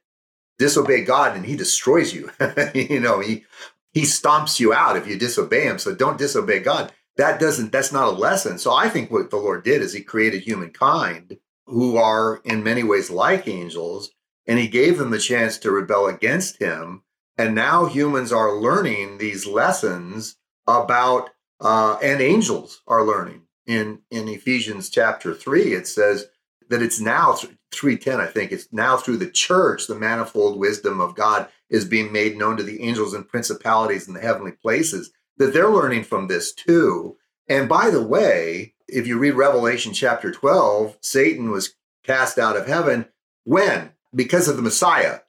[0.57, 2.31] Disobey God and He destroys you.
[2.73, 3.45] you know He
[3.93, 5.79] He stomps you out if you disobey Him.
[5.79, 6.91] So don't disobey God.
[7.17, 7.71] That doesn't.
[7.71, 8.57] That's not a lesson.
[8.57, 11.37] So I think what the Lord did is He created humankind
[11.67, 14.11] who are in many ways like angels,
[14.47, 17.03] and He gave them the chance to rebel against Him.
[17.37, 20.37] And now humans are learning these lessons
[20.67, 23.41] about, uh, and angels are learning.
[23.65, 26.27] In in Ephesians chapter 3 it says
[26.69, 27.33] that it's now
[27.73, 32.11] 310 I think it's now through the church the manifold wisdom of God is being
[32.11, 36.27] made known to the angels and principalities in the heavenly places that they're learning from
[36.27, 37.17] this too.
[37.49, 42.67] And by the way if you read Revelation chapter 12 Satan was cast out of
[42.67, 43.07] heaven
[43.45, 43.91] when?
[44.13, 45.21] Because of the Messiah.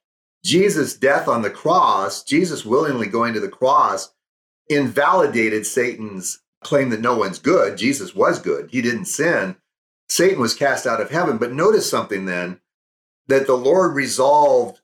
[0.45, 4.11] Jesus death on the cross Jesus willingly going to the cross
[4.69, 7.79] invalidated Satan's claim that no one's good.
[7.79, 9.57] Jesus was good, he didn't sin.
[10.09, 11.39] Satan was cast out of heaven.
[11.39, 12.61] But notice something then
[13.27, 14.81] that the Lord resolved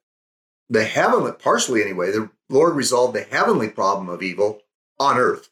[0.68, 4.60] the heavenly, partially anyway, the Lord resolved the heavenly problem of evil
[4.98, 5.50] on earth.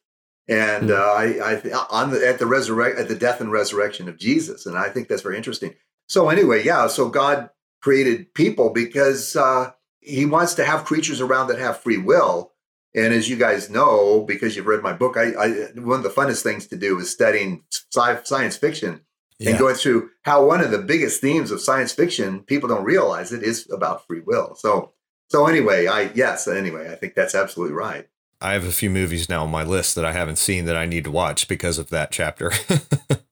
[0.49, 0.99] And mm.
[0.99, 4.67] uh, I, I, on the, at the resurrect, at the death and resurrection of Jesus,
[4.67, 5.75] and I think that's very interesting.
[6.09, 11.49] So anyway, yeah, so God created people because uh, He wants to have creatures around
[11.49, 12.50] that have free will,
[12.95, 16.11] and as you guys know, because you've read my book, I, I one of the
[16.11, 19.01] funnest things to do is studying sci- science fiction
[19.39, 19.51] yeah.
[19.51, 23.33] and going through how one of the biggest themes of science fiction, people don't realize
[23.33, 24.55] it, is about free will.
[24.57, 24.93] So,
[25.29, 28.09] so anyway, I yes, anyway, I think that's absolutely right.
[28.41, 30.87] I have a few movies now on my list that I haven't seen that I
[30.87, 32.53] need to watch because of that chapter.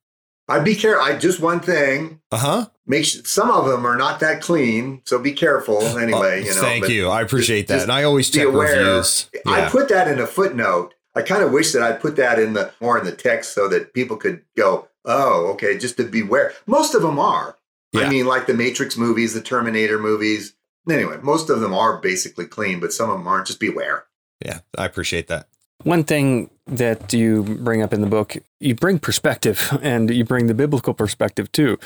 [0.48, 1.04] I'd be careful.
[1.04, 2.20] I just one thing.
[2.32, 2.66] Uh huh.
[2.86, 5.82] Make sure, some of them are not that clean, so be careful.
[5.82, 6.60] Anyway, oh, you know.
[6.60, 7.08] Thank you.
[7.08, 8.78] I appreciate just, that, and I always check aware.
[8.78, 9.28] reviews.
[9.34, 9.52] Yeah.
[9.52, 10.94] I put that in a footnote.
[11.14, 13.68] I kind of wish that I'd put that in the more in the text so
[13.68, 16.54] that people could go, "Oh, okay," just to beware.
[16.66, 17.58] Most of them are.
[17.92, 18.02] Yeah.
[18.02, 20.54] I mean, like the Matrix movies, the Terminator movies.
[20.88, 23.46] Anyway, most of them are basically clean, but some of them aren't.
[23.46, 24.04] Just beware.
[24.44, 25.48] Yeah, I appreciate that.
[25.84, 30.46] One thing that you bring up in the book, you bring perspective and you bring
[30.46, 31.78] the biblical perspective too.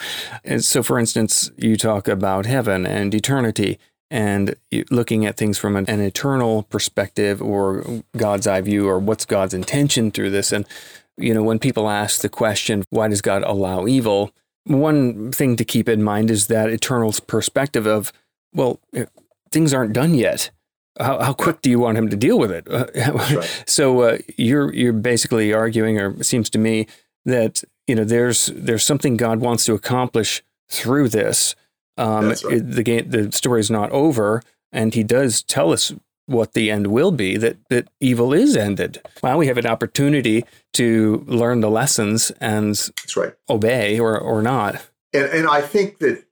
[0.45, 3.79] And so, for instance, you talk about heaven and eternity
[4.11, 4.57] and
[4.91, 9.55] looking at things from an, an eternal perspective or God's eye view or what's God's
[9.55, 10.53] intention through this.
[10.53, 10.67] And,
[11.17, 14.33] you know, when people ask the question, why does God allow evil?
[14.65, 18.13] One thing to keep in mind is that eternal perspective of,
[18.55, 19.07] well, eh,
[19.51, 20.51] things aren't done yet
[21.01, 22.67] how, how quick do you want him to deal with it?
[22.69, 23.65] right.
[23.67, 26.87] So uh, you're you're basically arguing, or it seems to me
[27.25, 31.55] that you know there's there's something God wants to accomplish through this.
[31.97, 32.45] Um, right.
[32.45, 35.93] it, the game, the story is not over, and He does tell us
[36.27, 37.37] what the end will be.
[37.37, 39.01] That that evil is ended.
[39.23, 42.79] Well, we have an opportunity to learn the lessons and
[43.17, 43.35] right.
[43.49, 44.87] obey or or not.
[45.13, 46.25] And and I think that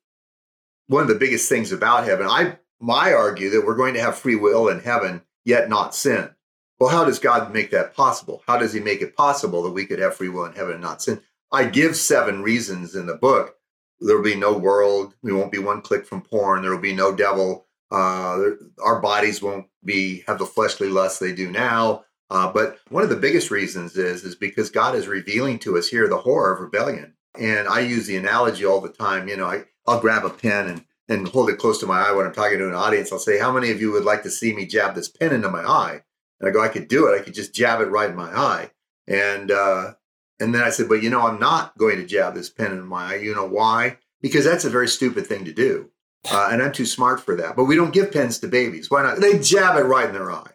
[0.88, 4.16] one of the biggest things about heaven, I I argue that we're going to have
[4.16, 6.30] free will in heaven, yet not sin.
[6.78, 8.42] Well, how does God make that possible?
[8.46, 10.82] How does He make it possible that we could have free will in heaven and
[10.82, 11.20] not sin?
[11.52, 13.56] I give seven reasons in the book.
[14.00, 15.14] There will be no world.
[15.22, 16.62] We won't be one click from porn.
[16.62, 17.66] There will be no devil.
[17.90, 18.50] Uh,
[18.82, 22.04] our bodies won't be have the fleshly lust they do now.
[22.30, 25.88] Uh, but one of the biggest reasons is is because God is revealing to us
[25.88, 27.14] here the horror of rebellion.
[27.38, 29.28] And I use the analogy all the time.
[29.28, 32.12] You know, I, I'll grab a pen and and hold it close to my eye
[32.12, 33.12] when I'm talking to an audience.
[33.12, 35.50] I'll say, How many of you would like to see me jab this pen into
[35.50, 36.02] my eye?
[36.40, 37.20] And I go, I could do it.
[37.20, 38.70] I could just jab it right in my eye.
[39.06, 39.94] And uh,
[40.38, 42.86] and then I said, But you know, I'm not going to jab this pen in
[42.86, 43.16] my eye.
[43.16, 43.98] You know why?
[44.22, 45.90] Because that's a very stupid thing to do.
[46.30, 47.56] Uh, and I'm too smart for that.
[47.56, 48.90] But we don't give pens to babies.
[48.90, 49.20] Why not?
[49.20, 50.52] They jab it right in their eye.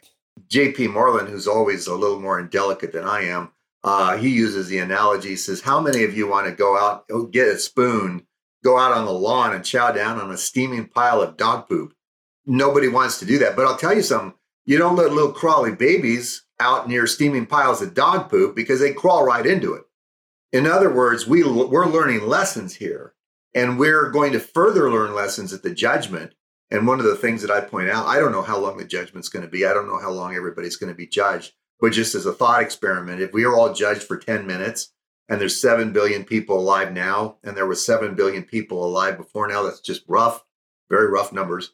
[0.48, 0.90] J.P.
[0.90, 3.52] Moreland, who's always a little more indelicate than I am,
[3.84, 5.36] uh, he uses the analogy.
[5.36, 8.28] Says, How many of you want to go out, get a spoon,
[8.66, 11.94] go out on the lawn and chow down on a steaming pile of dog poop?
[12.46, 13.56] Nobody wants to do that.
[13.56, 14.34] But I'll tell you something
[14.66, 18.92] you don't let little crawly babies out near steaming piles of dog poop because they
[18.94, 19.84] crawl right into it.
[20.52, 23.14] In other words, we, we're learning lessons here,
[23.54, 26.34] and we're going to further learn lessons at the judgment.
[26.72, 28.86] And one of the things that I point out, I don't know how long the
[28.86, 29.66] judgment's going to be.
[29.66, 31.54] I don't know how long everybody's going to be judged.
[31.80, 34.94] But just as a thought experiment, if we are all judged for 10 minutes
[35.28, 39.48] and there's 7 billion people alive now, and there was 7 billion people alive before
[39.48, 40.44] now, that's just rough,
[40.90, 41.72] very rough numbers.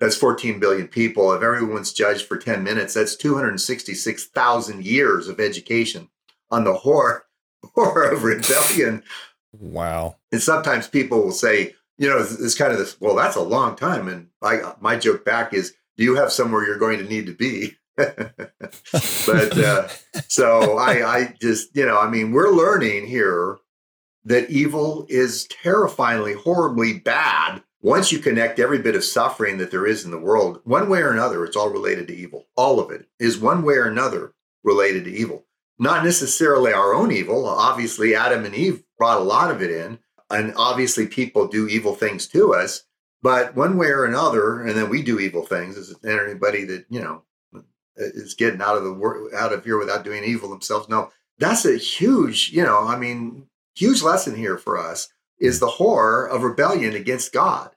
[0.00, 1.32] That's 14 billion people.
[1.32, 6.08] If everyone's judged for 10 minutes, that's 266,000 years of education
[6.50, 7.24] on the horror,
[7.74, 9.02] horror of rebellion.
[9.52, 10.16] Wow.
[10.32, 13.76] And sometimes people will say, you know, it's kind of this, well, that's a long
[13.76, 14.08] time.
[14.08, 17.34] And I, my joke back is, do you have somewhere you're going to need to
[17.34, 17.76] be?
[17.96, 19.88] but uh,
[20.28, 23.58] so I, I just, you know, I mean, we're learning here
[24.24, 27.62] that evil is terrifyingly, horribly bad.
[27.82, 31.00] Once you connect every bit of suffering that there is in the world, one way
[31.00, 32.46] or another, it's all related to evil.
[32.56, 35.44] All of it is one way or another related to evil.
[35.78, 37.46] Not necessarily our own evil.
[37.46, 39.98] Obviously, Adam and Eve brought a lot of it in.
[40.30, 42.84] And obviously, people do evil things to us.
[43.22, 45.76] But one way or another, and then we do evil things.
[45.76, 47.22] Is anybody that, you know,
[47.96, 50.88] is getting out of the work out of here without doing evil themselves.
[50.88, 55.66] No, that's a huge, you know, I mean, huge lesson here for us is the
[55.66, 57.70] horror of rebellion against God.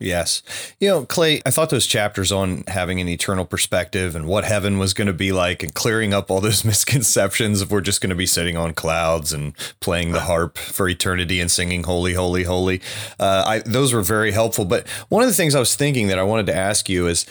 [0.00, 0.42] Yes.
[0.80, 4.78] You know, Clay, I thought those chapters on having an eternal perspective and what heaven
[4.78, 8.10] was going to be like and clearing up all those misconceptions of we're just going
[8.10, 12.42] to be sitting on clouds and playing the harp for eternity and singing holy, holy,
[12.42, 12.82] holy.
[13.20, 14.64] Uh, I, those were very helpful.
[14.64, 17.24] But one of the things I was thinking that I wanted to ask you is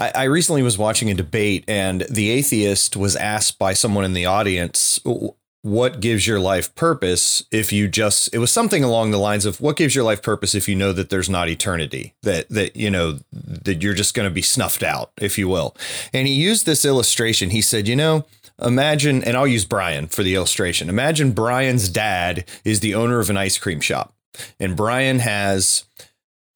[0.00, 4.14] I, I recently was watching a debate, and the atheist was asked by someone in
[4.14, 4.98] the audience,
[5.62, 9.60] what gives your life purpose if you just it was something along the lines of
[9.60, 12.14] what gives your life purpose if you know that there's not eternity?
[12.22, 15.76] That that you know that you're just going to be snuffed out if you will.
[16.14, 17.50] And he used this illustration.
[17.50, 18.24] He said you know
[18.62, 20.88] imagine and I'll use Brian for the illustration.
[20.88, 24.14] Imagine Brian's dad is the owner of an ice cream shop
[24.58, 25.84] and Brian has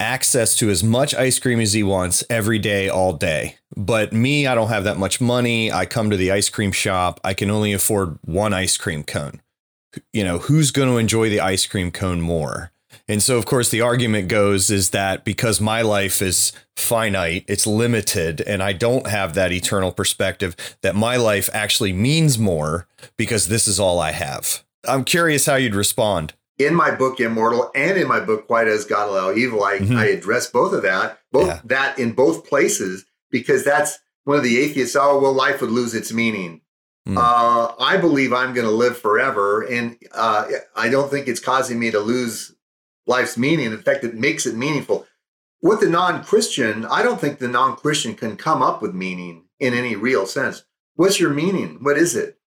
[0.05, 3.57] access to as much ice cream as he wants every day, all day.
[3.75, 5.73] But me, I don't have that much money.
[5.73, 7.19] I come to the ice cream shop.
[7.25, 9.41] I can only afford one ice cream cone.
[10.13, 12.71] You know, who's going to enjoy the ice cream cone more?
[13.09, 17.67] And so, of course, the argument goes is that because my life is finite, it's
[17.67, 22.87] limited, and I don't have that eternal perspective, that my life actually means more
[23.17, 24.65] because this is all I have.
[24.87, 28.85] I'm curious how you'd respond in my book Immortal and in my book Why Does
[28.85, 29.97] God Allow Evil, I, mm-hmm.
[29.97, 31.61] I address both of that, both yeah.
[31.65, 35.95] that in both places, because that's one of the atheists, oh, well, life would lose
[35.95, 36.63] its meaning.
[37.07, 37.19] Mm.
[37.19, 41.79] Uh, I believe I'm going to live forever, and uh, I don't think it's causing
[41.79, 42.55] me to lose
[43.07, 43.67] life's meaning.
[43.67, 45.07] In fact, it makes it meaningful.
[45.61, 49.45] With the non Christian, I don't think the non Christian can come up with meaning
[49.61, 50.65] in any real sense.
[50.95, 51.79] What's your meaning?
[51.83, 52.39] What is it?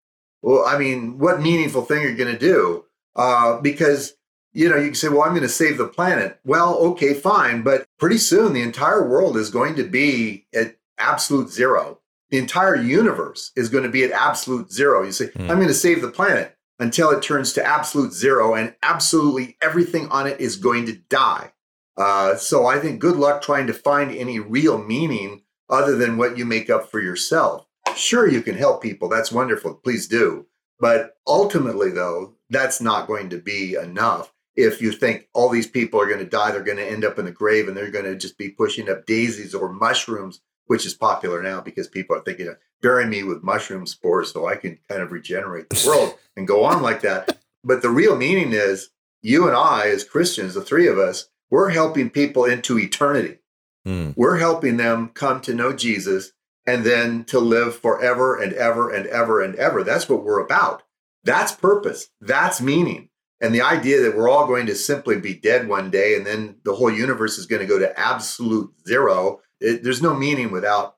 [0.40, 2.86] Well, I mean, what meaningful thing are you going to do?
[3.16, 4.14] Uh, because
[4.52, 6.38] you know you can say, well, I'm going to save the planet.
[6.44, 11.50] Well, okay, fine, but pretty soon the entire world is going to be at absolute
[11.50, 12.00] zero.
[12.31, 15.02] The entire universe is going to be at absolute zero.
[15.02, 15.48] You say, mm.
[15.48, 20.09] I'm going to save the planet until it turns to absolute zero, and absolutely everything
[20.09, 21.52] on it is going to die.
[21.96, 26.37] Uh, so I think good luck trying to find any real meaning other than what
[26.37, 27.66] you make up for yourself.
[27.94, 29.09] Sure, you can help people.
[29.09, 29.74] That's wonderful.
[29.74, 30.46] Please do.
[30.79, 34.33] But ultimately, though, that's not going to be enough.
[34.55, 37.19] If you think all these people are going to die, they're going to end up
[37.19, 40.87] in the grave and they're going to just be pushing up daisies or mushrooms, which
[40.87, 44.79] is popular now because people are thinking, bury me with mushroom spores so I can
[44.89, 47.39] kind of regenerate the world and go on like that.
[47.65, 48.91] But the real meaning is
[49.23, 53.39] you and I, as Christians, the three of us, we're helping people into eternity.
[53.87, 54.15] Mm.
[54.17, 56.33] We're helping them come to know Jesus
[56.66, 59.84] and then to live forever and ever and ever and ever.
[59.84, 60.82] That's what we're about.
[61.24, 62.09] That's purpose.
[62.20, 63.09] That's meaning.
[63.41, 66.57] And the idea that we're all going to simply be dead one day and then
[66.64, 70.97] the whole universe is going to go to absolute zero, it, there's no meaning without.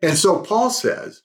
[0.00, 1.22] And so Paul says,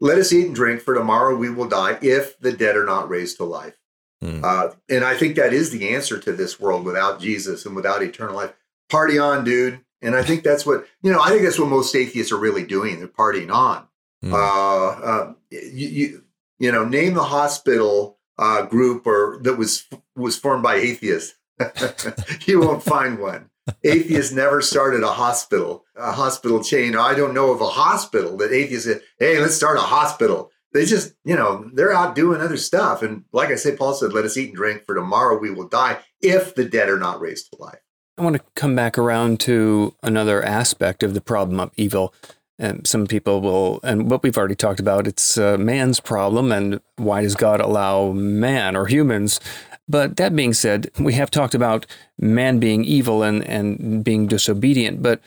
[0.00, 3.08] let us eat and drink, for tomorrow we will die if the dead are not
[3.08, 3.78] raised to life.
[4.20, 4.40] Hmm.
[4.44, 8.02] Uh, and I think that is the answer to this world without Jesus and without
[8.02, 8.52] eternal life.
[8.90, 9.80] Party on, dude.
[10.06, 12.64] And I think that's what, you know, I think that's what most atheists are really
[12.64, 12.98] doing.
[12.98, 13.88] They're partying on.
[14.24, 14.32] Mm.
[14.32, 16.22] Uh, uh, you, you,
[16.60, 19.84] you, know, name the hospital uh, group or that was
[20.14, 21.36] was formed by atheists.
[22.46, 23.50] you won't find one.
[23.82, 26.96] atheists never started a hospital, a hospital chain.
[26.96, 30.52] I don't know of a hospital that atheists said, hey, let's start a hospital.
[30.72, 33.02] They just, you know, they're out doing other stuff.
[33.02, 35.68] And like I say, Paul said, let us eat and drink, for tomorrow we will
[35.68, 37.80] die if the dead are not raised to life.
[38.18, 42.14] I want to come back around to another aspect of the problem of evil.
[42.58, 46.50] And some people will, and what we've already talked about, it's uh, man's problem.
[46.50, 49.38] And why does God allow man or humans?
[49.86, 51.84] But that being said, we have talked about
[52.18, 55.02] man being evil and, and being disobedient.
[55.02, 55.20] But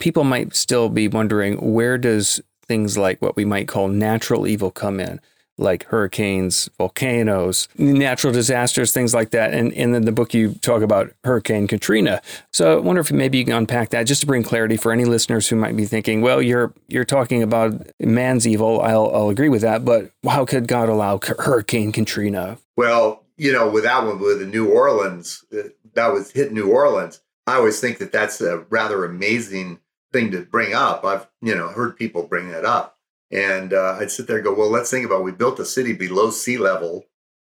[0.00, 4.72] people might still be wondering where does things like what we might call natural evil
[4.72, 5.20] come in?
[5.58, 9.52] Like hurricanes, volcanoes, natural disasters, things like that.
[9.52, 12.22] And, and in the book, you talk about Hurricane Katrina.
[12.52, 15.04] So I wonder if maybe you can unpack that just to bring clarity for any
[15.04, 18.80] listeners who might be thinking, well, you're you're talking about man's evil.
[18.80, 22.58] I'll, I'll agree with that, but how could God allow Hurricane Katrina?
[22.76, 26.70] Well, you know, with that one, with the New Orleans, uh, that was hit New
[26.70, 27.20] Orleans.
[27.46, 29.80] I always think that that's a rather amazing
[30.12, 31.04] thing to bring up.
[31.04, 32.91] I've you know heard people bring that up
[33.32, 35.24] and uh, I'd sit there and go, well, let's think about it.
[35.24, 37.04] we built a city below sea level,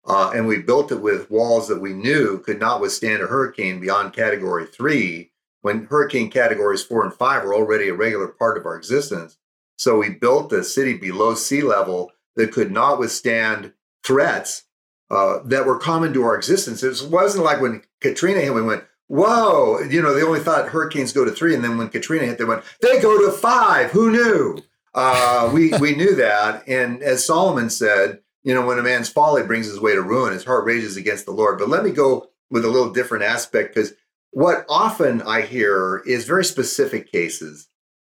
[0.06, 3.80] uh, and we built it with walls that we knew could not withstand a hurricane
[3.80, 8.66] beyond category three, when hurricane categories four and five are already a regular part of
[8.66, 9.38] our existence.
[9.78, 14.64] So we built a city below sea level that could not withstand threats
[15.10, 16.84] uh, that were common to our existence.
[16.84, 21.14] It wasn't like when Katrina hit, we went, whoa, you know, they only thought hurricanes
[21.14, 21.56] go to three.
[21.56, 23.92] And then when Katrina hit, they went, they go to five.
[23.92, 24.60] Who knew?
[24.94, 29.44] Uh, we we knew that, and as Solomon said, you know, when a man's folly
[29.44, 31.58] brings his way to ruin, his heart rages against the Lord.
[31.58, 33.94] But let me go with a little different aspect because
[34.32, 37.70] what often I hear is very specific cases.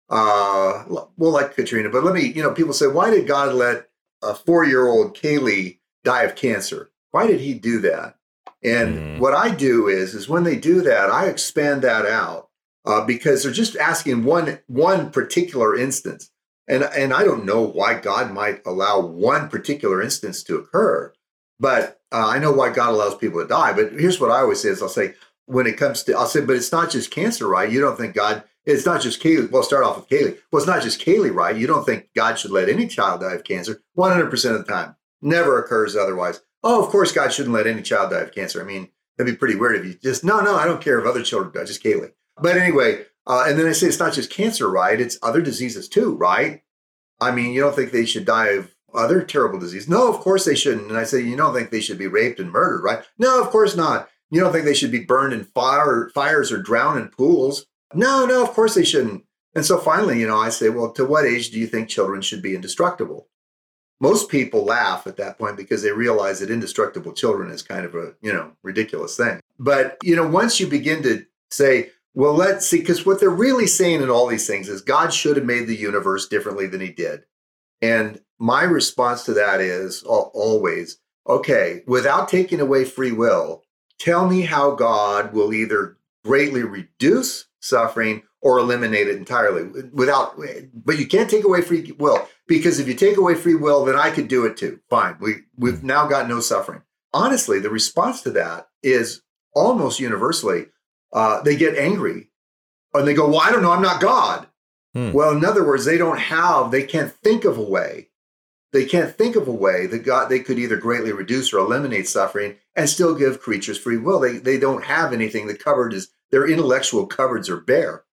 [0.09, 3.89] Uh, well, like Katrina, but let me, you know, people say, why did God let
[4.21, 6.91] a four-year-old Kaylee die of cancer?
[7.11, 8.15] Why did He do that?
[8.63, 9.19] And mm.
[9.19, 12.49] what I do is, is when they do that, I expand that out
[12.85, 16.31] uh, because they're just asking one one particular instance.
[16.67, 21.13] And, and I don't know why God might allow one particular instance to occur,
[21.59, 23.73] but uh, I know why God allows people to die.
[23.73, 25.15] But here's what I always say is I'll say,
[25.45, 27.71] when it comes to, I'll say, but it's not just cancer, right?
[27.71, 29.49] You don't think God, it's not just Kaylee.
[29.49, 30.37] Well, start off with Kaylee.
[30.51, 31.55] Well, it's not just Kaylee, right?
[31.55, 34.95] You don't think God should let any child die of cancer 100% of the time.
[35.21, 36.41] Never occurs otherwise.
[36.63, 38.61] Oh, of course, God shouldn't let any child die of cancer.
[38.61, 41.05] I mean, that'd be pretty weird if you just, no, no, I don't care if
[41.05, 42.11] other children die, just Kaylee.
[42.39, 44.99] But anyway, uh, and then I say it's not just cancer, right?
[44.99, 46.63] It's other diseases too, right?
[47.19, 49.89] I mean, you don't think they should die of other terrible disease?
[49.89, 50.87] No, of course they shouldn't.
[50.89, 53.03] And I say, you don't think they should be raped and murdered, right?
[53.17, 54.09] No, of course not.
[54.29, 57.65] You don't think they should be burned in fire, fires or drowned in pools?
[57.93, 59.23] No, no, of course they shouldn't.
[59.55, 62.21] And so finally, you know, I say, well, to what age do you think children
[62.21, 63.27] should be indestructible?
[63.99, 67.95] Most people laugh at that point because they realize that indestructible children is kind of
[67.95, 69.39] a, you know, ridiculous thing.
[69.57, 73.67] But, you know, once you begin to say, well, let's see, because what they're really
[73.67, 76.89] saying in all these things is God should have made the universe differently than he
[76.89, 77.25] did.
[77.79, 80.97] And my response to that is always,
[81.29, 83.61] okay, without taking away free will,
[83.99, 90.39] tell me how God will either greatly reduce suffering or eliminate it entirely without
[90.73, 93.95] but you can't take away free will because if you take away free will then
[93.95, 94.79] I could do it too.
[94.89, 95.17] Fine.
[95.19, 95.87] We we've hmm.
[95.87, 96.81] now got no suffering.
[97.13, 99.21] Honestly, the response to that is
[99.53, 100.67] almost universally
[101.13, 102.29] uh, they get angry
[102.93, 104.47] and they go, Well, I don't know, I'm not God.
[104.93, 105.11] Hmm.
[105.11, 108.09] Well, in other words, they don't have, they can't think of a way.
[108.73, 112.07] They can't think of a way that God they could either greatly reduce or eliminate
[112.07, 114.19] suffering and still give creatures free will.
[114.19, 115.47] They they don't have anything.
[115.47, 118.03] The cupboard is their intellectual cupboards are bare.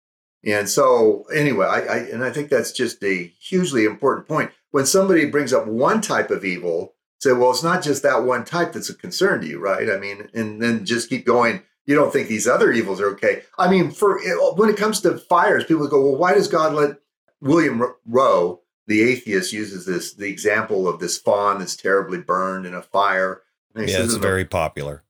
[0.45, 4.53] And so anyway, I, I and I think that's just a hugely important point.
[4.71, 8.45] When somebody brings up one type of evil, say, well, it's not just that one
[8.45, 9.91] type that's a concern to you, right?
[9.91, 13.43] I mean, and then just keep going you don't think these other evils are okay.
[13.59, 14.21] I mean, for
[14.57, 16.97] when it comes to fires, people go, well, why does God let
[17.41, 22.75] William Rowe, the atheist, uses this the example of this fawn that's terribly burned in
[22.75, 23.43] a fire?
[23.77, 25.03] yeah, says, it's very popular.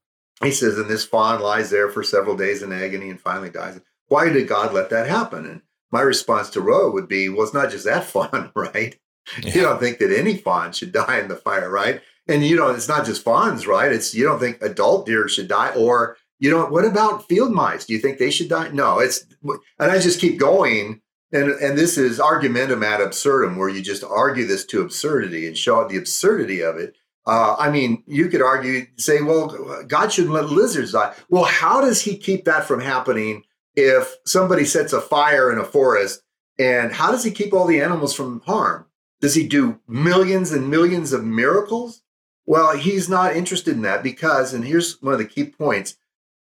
[0.43, 3.81] He says, and this fawn lies there for several days in agony and finally dies.
[4.09, 5.47] Why did God let that happen?
[5.47, 8.99] And my response to Rowe would be, well, it's not just that fawn, right?
[9.43, 9.55] Yeah.
[9.55, 12.03] You don't think that any fawn should die in the fire, right?
[12.27, 13.93] And you know, it's not just fawns, right?
[13.93, 17.85] It's you don't think adult deer should die or you know, what about field mice?
[17.85, 18.69] Do you think they should die?
[18.69, 21.01] No, it's, and I just keep going.
[21.33, 25.59] And, and this is argumentum ad absurdum, where you just argue this to absurdity and
[25.59, 26.97] show the absurdity of it.
[27.27, 31.15] Uh, I mean, you could argue, say, well, God shouldn't let lizards die.
[31.29, 33.43] Well, how does he keep that from happening
[33.75, 36.23] if somebody sets a fire in a forest?
[36.59, 38.87] And how does he keep all the animals from harm?
[39.21, 42.03] Does he do millions and millions of miracles?
[42.47, 45.97] Well, he's not interested in that because, and here's one of the key points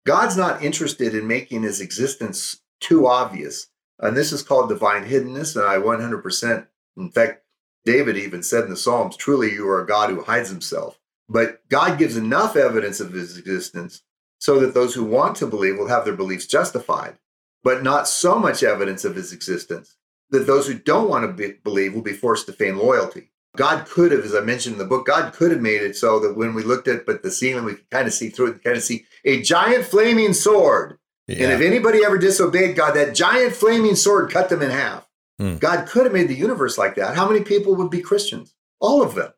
[0.06, 3.68] God's not interested in making his existence too obvious.
[4.00, 5.56] And this is called divine hiddenness.
[5.56, 7.44] And I 100%, in fact,
[7.86, 11.00] David even said in the Psalms, truly you are a God who hides himself.
[11.30, 14.04] But God gives enough evidence of his existence
[14.40, 17.18] so that those who want to believe will have their beliefs justified,
[17.64, 19.96] but not so much evidence of his existence
[20.34, 23.30] that those who don't want to be, believe will be forced to feign loyalty.
[23.56, 26.20] God could have, as I mentioned in the book, God could have made it so
[26.20, 28.64] that when we looked at but the ceiling, we could kind of see through it,
[28.64, 30.98] kind of see a giant flaming sword.
[31.28, 31.44] Yeah.
[31.44, 35.08] And if anybody ever disobeyed God, that giant flaming sword cut them in half.
[35.40, 35.56] Hmm.
[35.58, 37.16] God could have made the universe like that.
[37.16, 38.56] How many people would be Christians?
[38.80, 39.32] All of them.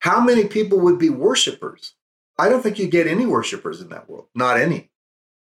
[0.00, 1.94] How many people would be worshipers?
[2.38, 4.90] I don't think you get any worshipers in that world, not any.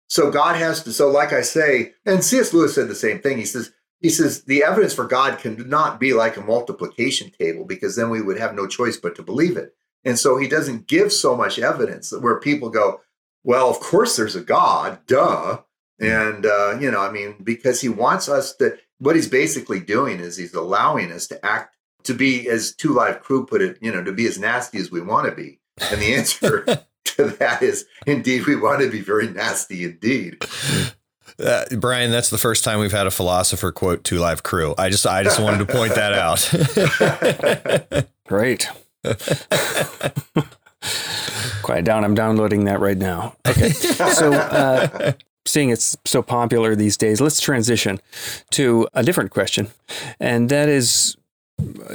[0.08, 2.52] So God has to, so like I say, and C.S.
[2.52, 3.38] Lewis said the same thing.
[3.38, 7.96] He says, he says the evidence for God cannot be like a multiplication table because
[7.96, 9.74] then we would have no choice but to believe it.
[10.04, 13.00] And so he doesn't give so much evidence where people go,
[13.44, 15.60] well, of course there's a God, duh.
[15.98, 20.18] And, uh, you know, I mean, because he wants us to, what he's basically doing
[20.18, 23.92] is he's allowing us to act, to be, as Two Live Crew put it, you
[23.92, 25.60] know, to be as nasty as we want to be.
[25.90, 26.64] And the answer
[27.04, 30.42] to that is indeed, we want to be very nasty indeed.
[31.38, 34.74] Uh, Brian, that's the first time we've had a philosopher quote Two Live Crew.
[34.76, 36.50] I just, I just wanted to point that out.
[38.26, 38.68] Great.
[41.62, 42.04] Quiet down.
[42.04, 43.36] I'm downloading that right now.
[43.46, 43.70] Okay.
[43.70, 45.12] So, uh,
[45.46, 48.00] seeing it's so popular these days, let's transition
[48.50, 49.68] to a different question.
[50.18, 51.16] And that is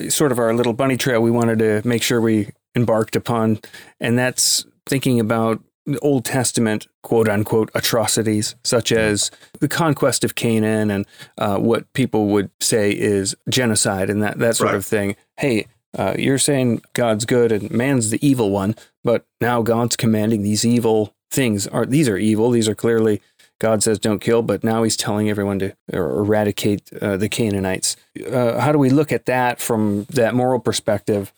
[0.10, 3.60] sort of our little bunny trail we wanted to make sure we embarked upon.
[4.00, 5.64] And that's thinking about the
[6.02, 11.06] Old Testament quote unquote atrocities, such as the conquest of Canaan and
[11.38, 14.76] uh, what people would say is genocide and that, that sort right.
[14.76, 15.16] of thing.
[15.38, 15.68] Hey,
[15.98, 20.66] uh, you're saying God's good and man's the evil one, but now God's commanding these
[20.66, 21.68] evil things.
[21.68, 22.50] Are these are evil?
[22.50, 23.22] These are clearly
[23.60, 27.96] God says don't kill, but now He's telling everyone to eradicate uh, the Canaanites.
[28.30, 31.32] Uh, how do we look at that from that moral perspective?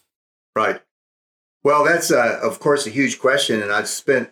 [0.55, 0.81] Right.
[1.63, 4.31] Well, that's uh, of course a huge question, and I've spent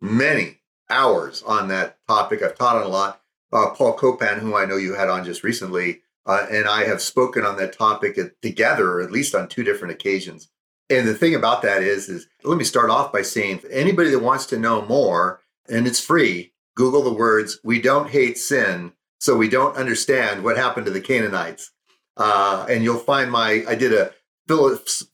[0.00, 2.42] many hours on that topic.
[2.42, 3.20] I've taught on a lot.
[3.52, 7.00] Uh, Paul Copan, who I know you had on just recently, uh, and I have
[7.00, 10.48] spoken on that topic together, at least on two different occasions.
[10.90, 14.18] And the thing about that is, is let me start off by saying, anybody that
[14.22, 19.36] wants to know more, and it's free, Google the words "We don't hate sin, so
[19.36, 21.72] we don't understand what happened to the Canaanites,"
[22.16, 23.64] uh, and you'll find my.
[23.68, 24.12] I did a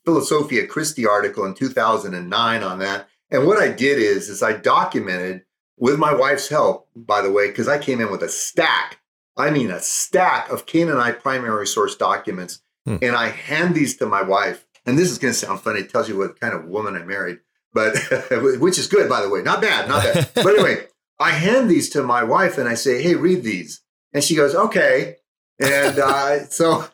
[0.04, 5.42] Philosophia Christi article in 2009 on that, and what I did is, is I documented
[5.76, 9.00] with my wife's help, by the way, because I came in with a stack.
[9.36, 12.98] I mean, a stack of Canaanite primary source documents, hmm.
[13.02, 14.64] and I hand these to my wife.
[14.86, 15.80] And this is going to sound funny.
[15.80, 17.40] It tells you what kind of woman I married,
[17.72, 17.96] but
[18.60, 19.42] which is good, by the way.
[19.42, 20.30] Not bad, not bad.
[20.34, 20.86] but anyway,
[21.18, 23.82] I hand these to my wife, and I say, "Hey, read these."
[24.12, 25.16] And she goes, "Okay."
[25.58, 26.86] And uh, so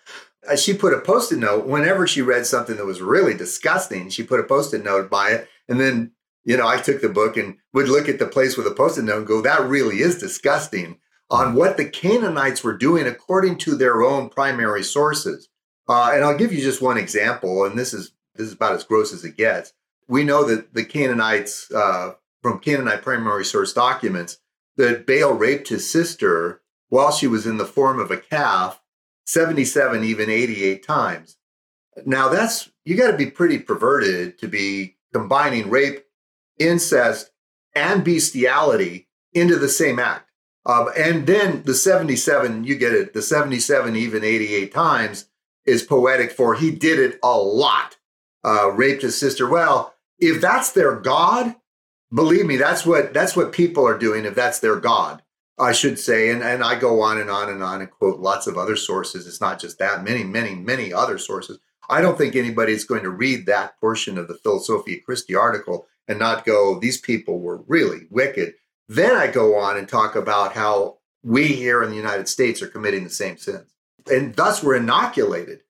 [0.50, 4.08] uh, she put a post-it note whenever she read something that was really disgusting.
[4.08, 6.12] She put a post-it note by it, and then
[6.44, 9.02] you know, I took the book and would look at the place with a post-it
[9.02, 10.98] note and go, that really is disgusting
[11.30, 15.48] on what the Canaanites were doing according to their own primary sources.
[15.88, 18.84] Uh, and I'll give you just one example, and this is this is about as
[18.84, 19.72] gross as it gets.
[20.08, 22.12] We know that the Canaanites, uh,
[22.42, 24.38] from Canaanite primary source documents,
[24.76, 28.80] that Baal raped his sister while she was in the form of a calf
[29.26, 31.36] 77, even 88 times.
[32.06, 36.04] Now that's you got to be pretty perverted to be combining rape
[36.60, 37.30] incest,
[37.74, 40.30] and bestiality into the same act.
[40.66, 45.26] Um, and then the 77, you get it, the 77, even 88 times
[45.64, 47.96] is poetic for he did it a lot,
[48.44, 49.48] uh, raped his sister.
[49.48, 51.56] Well, if that's their God,
[52.12, 54.24] believe me, that's what that's what people are doing.
[54.24, 55.22] If that's their God,
[55.58, 58.46] I should say, and and I go on and on and on and quote lots
[58.46, 59.26] of other sources.
[59.26, 61.58] It's not just that, many, many, many other sources.
[61.88, 66.18] I don't think anybody's going to read that portion of the Philosophia Christi article and
[66.18, 68.54] not go, these people were really wicked.
[68.88, 72.68] Then I go on and talk about how we here in the United States are
[72.68, 73.74] committing the same sins.
[74.10, 75.60] And thus we're inoculated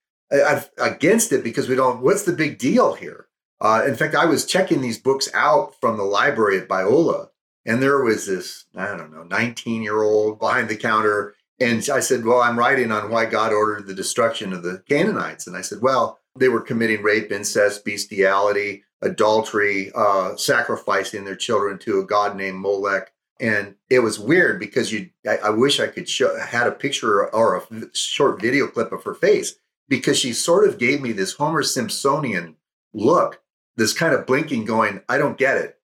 [0.79, 3.27] against it because we don't, what's the big deal here?
[3.61, 7.29] Uh, in fact, I was checking these books out from the library at Biola,
[7.67, 11.35] and there was this, I don't know, 19 year old behind the counter.
[11.59, 15.47] And I said, Well, I'm writing on why God ordered the destruction of the Canaanites.
[15.47, 21.79] And I said, Well, they were committing rape, incest, bestiality, adultery, uh, sacrificing their children
[21.79, 23.13] to a god named Molech.
[23.41, 27.33] And it was weird because you, I, I wish I could show, had a picture
[27.35, 29.55] or a short video clip of her face
[29.89, 32.57] because she sort of gave me this Homer Simpsonian
[32.93, 33.41] look,
[33.77, 35.79] this kind of blinking, going, I don't get it.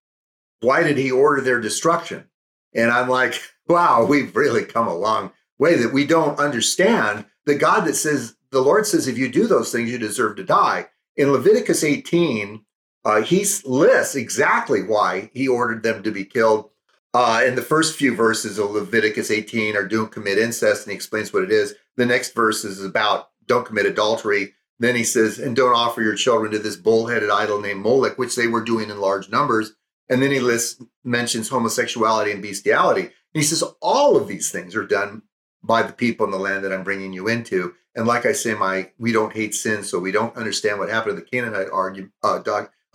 [0.61, 2.29] why did he order their destruction?
[2.75, 7.55] And I'm like, wow, we've really come a long way that we don't understand the
[7.55, 10.89] God that says, the Lord says, if you do those things, you deserve to die.
[11.17, 12.65] In Leviticus 18,
[13.07, 16.71] uh, he lists exactly why he ordered them to be killed.
[17.15, 20.97] Uh, in the first few verses of Leviticus 18 are don't commit incest, and he
[20.97, 21.77] explains what it is.
[21.97, 24.55] The next verse is about don't commit adultery.
[24.81, 28.35] Then he says, and don't offer your children to this bull-headed idol named Molech, which
[28.35, 29.73] they were doing in large numbers.
[30.09, 33.03] And then he lists mentions homosexuality and bestiality.
[33.03, 35.23] And he says all of these things are done
[35.63, 37.75] by the people in the land that I'm bringing you into.
[37.95, 41.17] And like I say, my we don't hate sin, so we don't understand what happened
[41.17, 42.41] to the Canaanite argument uh,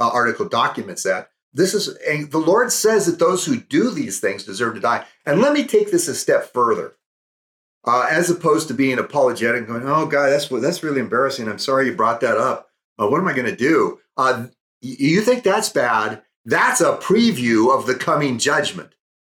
[0.01, 1.29] uh, article documents that.
[1.53, 5.05] This is and the Lord says that those who do these things deserve to die.
[5.25, 6.93] And let me take this a step further.
[7.85, 11.47] Uh, as opposed to being apologetic, going, "Oh God, that's that's really embarrassing.
[11.47, 12.69] I'm sorry you brought that up.
[12.97, 14.47] Uh, what am I going to do?" Uh,
[14.81, 16.21] you think that's bad?
[16.45, 18.93] That's a preview of the coming judgment.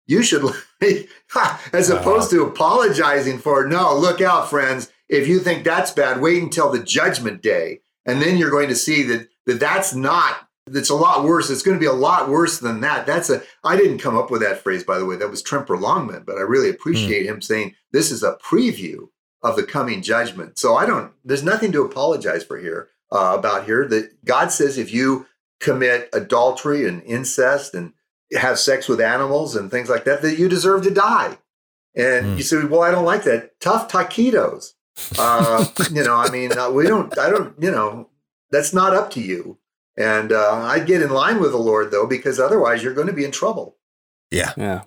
[0.07, 0.45] You should,
[1.73, 3.67] as opposed to apologizing for.
[3.67, 4.91] No, look out, friends.
[5.09, 8.75] If you think that's bad, wait until the judgment day, and then you're going to
[8.75, 11.51] see that that that's not it's a lot worse.
[11.51, 13.07] It's going to be a lot worse than that.
[13.07, 15.17] That's a I didn't come up with that phrase by the way.
[15.17, 17.31] That was Tremper Longman, but I really appreciate mm.
[17.31, 19.09] him saying this is a preview
[19.43, 20.59] of the coming judgment.
[20.59, 24.79] So I don't there's nothing to apologize for here uh, about here that God says
[24.79, 25.27] if you
[25.61, 27.93] commit adultery and incest and
[28.35, 31.39] have sex with animals and things like that that you deserve to die.
[31.95, 32.37] And mm.
[32.39, 34.73] you say, "Well, I don't like that." Tough taquitos.
[35.19, 38.09] Uh, you know, I mean, uh, we don't I don't, you know,
[38.51, 39.59] that's not up to you.
[39.97, 43.12] And uh, I'd get in line with the Lord, though, because otherwise you're going to
[43.12, 43.76] be in trouble.
[44.30, 44.53] Yeah.
[44.57, 44.82] Yeah.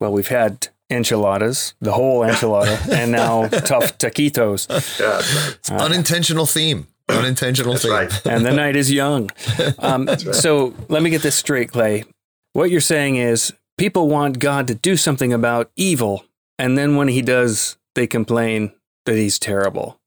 [0.00, 4.68] Well, we've had enchiladas, the whole enchilada, and now tough taquitos.
[5.00, 5.80] Yeah, right.
[5.80, 6.88] uh, unintentional theme.
[7.08, 7.92] Unintentional That's theme.
[7.92, 8.26] Right.
[8.26, 9.30] and the night is young.
[9.78, 10.20] Um, right.
[10.34, 12.04] So let me get this straight, Clay.
[12.52, 16.24] What you're saying is people want God to do something about evil,
[16.58, 18.72] and then when he does, they complain
[19.06, 19.98] that he's terrible.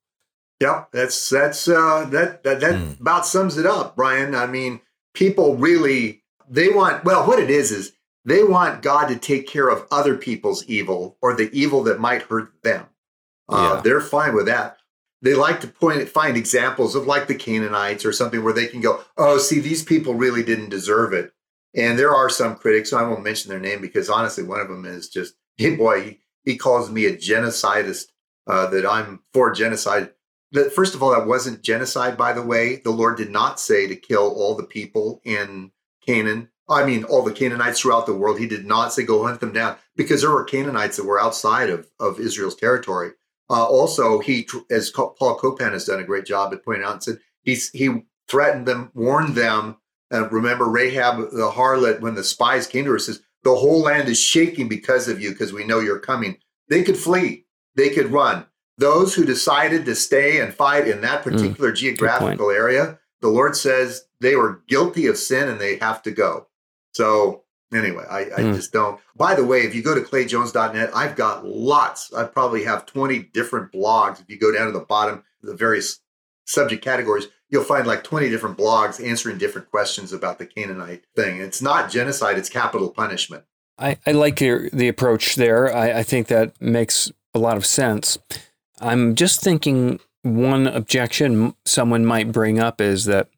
[0.60, 3.00] Yep, that's that's uh, that that that mm.
[3.00, 4.34] about sums it up, Brian.
[4.34, 4.80] I mean,
[5.14, 7.92] people really they want well, what it is is
[8.24, 12.22] they want God to take care of other people's evil or the evil that might
[12.22, 12.86] hurt them.
[13.48, 13.80] Uh, yeah.
[13.80, 14.78] They're fine with that.
[15.22, 18.80] They like to point find examples of like the Canaanites or something where they can
[18.80, 21.32] go, oh, see, these people really didn't deserve it.
[21.74, 24.68] And there are some critics, so I won't mention their name because honestly, one of
[24.68, 28.06] them is just, hey, boy, he, he calls me a genocidist.
[28.48, 30.08] Uh, that I'm for genocide
[30.52, 32.76] that first of all, that wasn't genocide, by the way.
[32.76, 35.72] The Lord did not say to kill all the people in
[36.06, 36.48] Canaan.
[36.70, 38.38] I mean, all the Canaanites throughout the world.
[38.38, 41.70] He did not say go hunt them down because there were Canaanites that were outside
[41.70, 43.12] of, of Israel's territory.
[43.50, 47.02] Uh, also, he, as Paul Copan has done a great job at pointing out, and
[47.02, 49.76] said he's, he threatened them, warned them.
[50.10, 54.20] Remember, Rahab the harlot, when the spies came to her, says, The whole land is
[54.20, 56.36] shaking because of you, because we know you're coming.
[56.68, 58.46] They could flee, they could run
[58.78, 61.30] those who decided to stay and fight in that hmm.
[61.30, 66.02] particular mm, geographical area, the Lord says they were guilty of sin and they have
[66.04, 66.46] to go.
[66.92, 67.42] So
[67.74, 68.54] anyway, I, I mm.
[68.54, 69.00] just don't.
[69.16, 72.12] By the way, if you go to clayjones.net, I've got lots.
[72.14, 74.20] I probably have 20 different blogs.
[74.20, 76.00] If you go down to the bottom, the various
[76.44, 81.40] subject categories, you'll find like 20 different blogs answering different questions about the Canaanite thing.
[81.40, 83.44] It's not genocide, it's capital punishment.
[83.78, 85.72] I, I like your, the approach there.
[85.74, 88.18] I, I think that makes a lot of sense.
[88.80, 93.28] I'm just thinking one objection someone might bring up is that,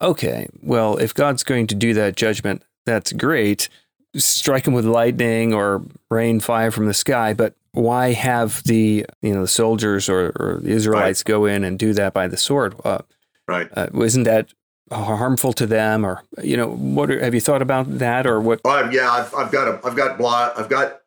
[0.00, 3.68] okay, well, if God's going to do that judgment, that's great.
[4.16, 9.34] Strike him with lightning or rain fire from the sky, but why have the you
[9.34, 11.26] know the soldiers or, or the Israelites right.
[11.26, 12.74] go in and do that by the sword?
[12.82, 13.00] Uh,
[13.46, 13.68] right?
[13.76, 14.52] Uh, isn't that
[14.90, 18.60] harmful to them, or you know, what are, have you thought about that, or what?
[18.64, 21.00] Yeah, I've, I've got a, I've got blog, I've got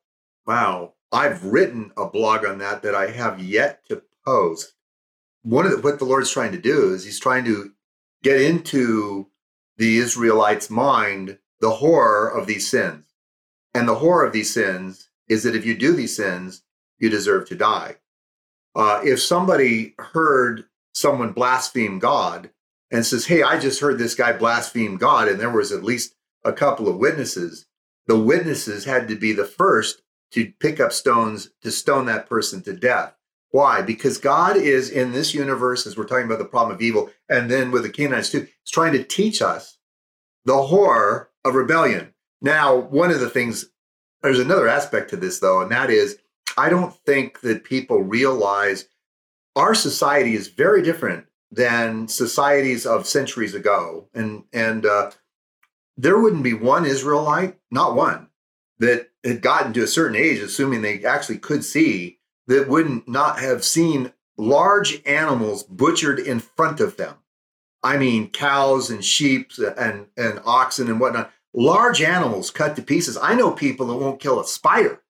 [0.45, 4.73] wow, I've written a blog on that that I have yet to post.
[5.43, 7.71] One of the, what the Lord's trying to do is He's trying to
[8.23, 9.27] get into
[9.77, 13.05] the Israelites' mind the horror of these sins.
[13.73, 16.63] And the horror of these sins is that if you do these sins,
[16.97, 17.97] you deserve to die.
[18.75, 22.49] Uh, if somebody heard someone blaspheme God
[22.91, 26.15] and says, Hey, I just heard this guy blaspheme God, and there was at least
[26.43, 27.65] a couple of witnesses,
[28.07, 30.01] the witnesses had to be the first
[30.31, 33.15] to pick up stones to stone that person to death.
[33.51, 33.81] Why?
[33.81, 37.49] Because God is in this universe, as we're talking about the problem of evil, and
[37.49, 39.77] then with the Canaanites too, is trying to teach us
[40.45, 42.13] the horror of rebellion.
[42.41, 43.65] Now, one of the things,
[44.21, 46.19] there's another aspect to this though, and that is
[46.57, 48.87] I don't think that people realize
[49.55, 54.07] our society is very different than societies of centuries ago.
[54.13, 55.11] And and uh,
[55.97, 58.27] there wouldn't be one Israelite, not one,
[58.79, 63.39] that had gotten to a certain age, assuming they actually could see, that wouldn't not
[63.39, 67.15] have seen large animals butchered in front of them.
[67.83, 73.17] I mean, cows and sheep and, and oxen and whatnot, large animals cut to pieces.
[73.21, 75.01] I know people that won't kill a spider.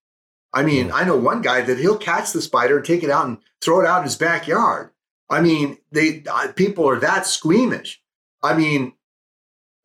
[0.53, 0.91] I mean, mm.
[0.93, 3.82] I know one guy that he'll catch the spider and take it out and throw
[3.82, 4.91] it out in his backyard.
[5.30, 8.01] I mean, they uh, people are that squeamish.
[8.41, 8.93] I mean,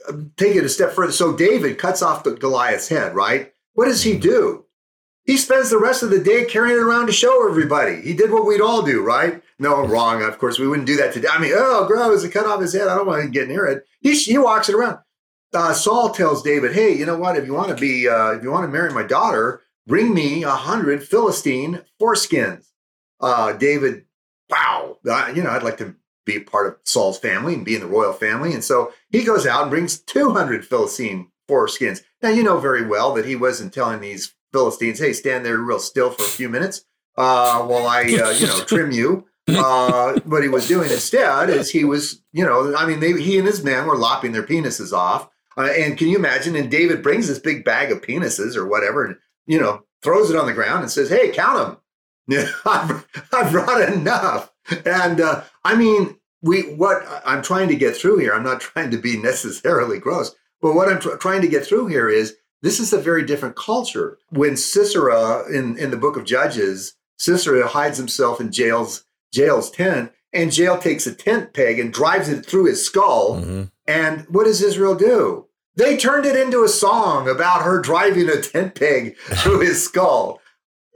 [0.08, 1.12] uh, take it a step further.
[1.12, 3.53] So David cuts off the Goliath's head, right?
[3.74, 4.64] What does he do?
[5.24, 8.02] He spends the rest of the day carrying it around to show everybody.
[8.02, 9.42] He did what we'd all do, right?
[9.58, 10.22] No, wrong.
[10.22, 11.28] Of course, we wouldn't do that today.
[11.30, 12.24] I mean, oh, gross!
[12.24, 12.88] It cut off his head.
[12.88, 13.84] I don't want to get near it.
[14.00, 14.98] He he walks it around.
[15.54, 17.36] Uh, Saul tells David, "Hey, you know what?
[17.36, 20.42] If you want to be, uh, if you want to marry my daughter, bring me
[20.42, 22.66] a hundred Philistine foreskins."
[23.20, 24.04] Uh, David,
[24.50, 24.98] wow,
[25.34, 25.94] you know, I'd like to
[26.26, 29.46] be part of Saul's family and be in the royal family, and so he goes
[29.46, 32.02] out and brings two hundred Philistine foreskins.
[32.24, 35.78] Now, you know very well that he wasn't telling these Philistines, "Hey, stand there real
[35.78, 36.86] still for a few minutes
[37.18, 41.70] uh, while I, uh, you know, trim you." Uh, what he was doing instead is
[41.70, 44.90] he was, you know, I mean, they, he and his men were lopping their penises
[44.90, 45.28] off.
[45.58, 46.56] Uh, and can you imagine?
[46.56, 49.16] And David brings this big bag of penises or whatever, and
[49.46, 51.78] you know, throws it on the ground and says, "Hey, count
[52.26, 52.48] them.
[52.64, 54.50] I've, I've brought enough."
[54.86, 58.32] And uh, I mean, we what I'm trying to get through here.
[58.32, 60.34] I'm not trying to be necessarily gross,
[60.64, 63.54] but what I'm tr- trying to get through here is this is a very different
[63.54, 64.16] culture.
[64.30, 70.10] When Sisera in in the book of Judges, Sisera hides himself in Jael's Jael's tent,
[70.32, 73.36] and Jael takes a tent peg and drives it through his skull.
[73.36, 73.64] Mm-hmm.
[73.86, 75.48] And what does Israel do?
[75.76, 80.40] They turned it into a song about her driving a tent peg through his skull.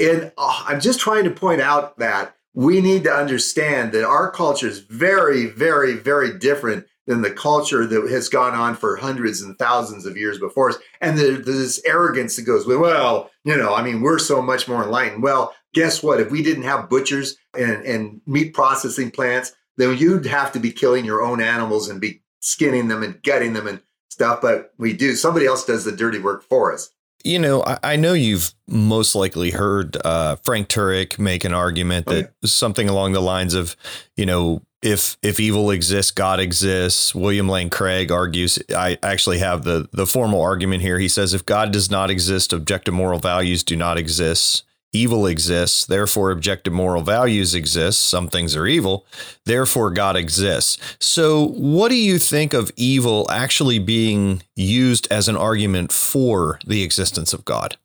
[0.01, 4.31] And oh, I'm just trying to point out that we need to understand that our
[4.31, 9.41] culture is very, very, very different than the culture that has gone on for hundreds
[9.41, 10.77] and thousands of years before us.
[11.01, 14.85] And there's this arrogance that goes, well, you know, I mean, we're so much more
[14.85, 15.23] enlightened.
[15.23, 16.21] Well, guess what?
[16.21, 20.71] If we didn't have butchers and, and meat processing plants, then you'd have to be
[20.71, 23.81] killing your own animals and be skinning them and gutting them and
[24.11, 24.41] stuff.
[24.43, 25.15] But we do.
[25.17, 26.91] Somebody else does the dirty work for us.
[27.25, 32.05] You know, I, I know you've most likely heard uh, Frank Turek make an argument
[32.09, 33.77] oh, that something along the lines of,
[34.15, 37.15] you know, if if evil exists, God exists.
[37.15, 38.59] William Lane Craig argues.
[38.75, 40.99] I actually have the the formal argument here.
[40.99, 45.87] He says if God does not exist, objective moral values do not exist evil exists,
[45.87, 48.01] therefore objective moral values exist.
[48.01, 49.07] Some things are evil,
[49.45, 50.79] therefore God exists.
[50.99, 56.83] So, what do you think of evil actually being used as an argument for the
[56.83, 57.77] existence of God?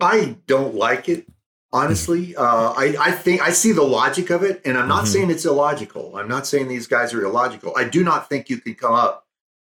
[0.00, 1.26] I don't like it.
[1.72, 2.42] Honestly, mm-hmm.
[2.42, 5.12] uh, I, I think I see the logic of it, and I'm not mm-hmm.
[5.12, 6.16] saying it's illogical.
[6.16, 7.72] I'm not saying these guys are illogical.
[7.76, 9.26] I do not think you can come up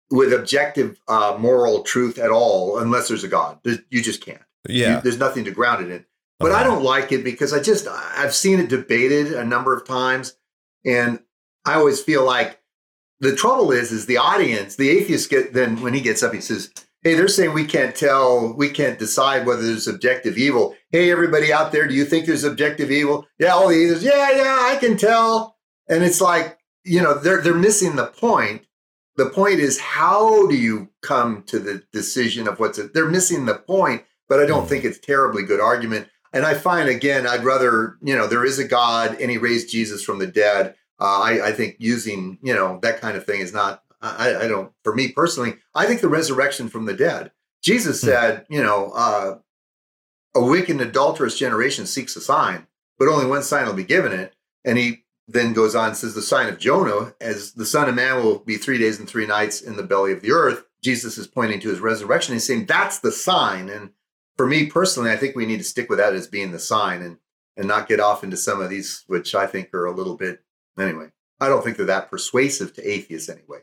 [0.09, 3.59] with objective uh, moral truth at all unless there's a God.
[3.63, 4.41] You just can't.
[4.67, 6.05] Yeah, you, there's nothing to ground it in.
[6.39, 9.87] But I don't like it because I just I've seen it debated a number of
[9.87, 10.35] times,
[10.85, 11.19] and
[11.65, 12.59] I always feel like
[13.19, 16.41] the trouble is is the audience, the atheist get then when he gets up, he
[16.41, 16.71] says,
[17.03, 20.75] Hey, they're saying we can't tell, we can't decide whether there's objective evil.
[20.89, 23.27] Hey, everybody out there, do you think there's objective evil?
[23.37, 25.57] Yeah, all the atheists, yeah, yeah, I can tell.
[25.89, 28.65] And it's like, you know, they're they're missing the point.
[29.17, 32.93] The point is how do you come to the decision of what's it?
[32.93, 34.69] They're missing the point, but I don't mm.
[34.69, 36.07] think it's terribly good argument.
[36.31, 39.69] And I find again, I'd rather, you know, there is a God and he raised
[39.69, 40.75] Jesus from the dead.
[40.99, 44.47] Uh, I, I, think using, you know, that kind of thing is not, I, I,
[44.47, 47.31] don't, for me personally, I think the resurrection from the dead.
[47.63, 48.07] Jesus hmm.
[48.07, 49.37] said, you know, uh,
[50.35, 52.67] a wicked and adulterous generation seeks a sign,
[52.99, 54.35] but only one sign will be given it.
[54.65, 57.95] And he then goes on and says, the sign of Jonah, as the Son of
[57.95, 60.65] Man will be three days and three nights in the belly of the earth.
[60.83, 62.33] Jesus is pointing to his resurrection.
[62.33, 63.69] He's saying that's the sign.
[63.69, 63.91] And
[64.35, 67.01] for me personally, I think we need to stick with that as being the sign
[67.01, 67.17] and
[67.55, 70.43] and not get off into some of these, which I think are a little bit
[70.79, 71.09] anyway.
[71.39, 73.59] I don't think they're that persuasive to atheists anyway.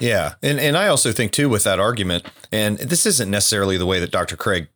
[0.00, 3.86] Yeah, and and I also think too with that argument, and this isn't necessarily the
[3.86, 4.36] way that Dr.
[4.36, 4.68] Craig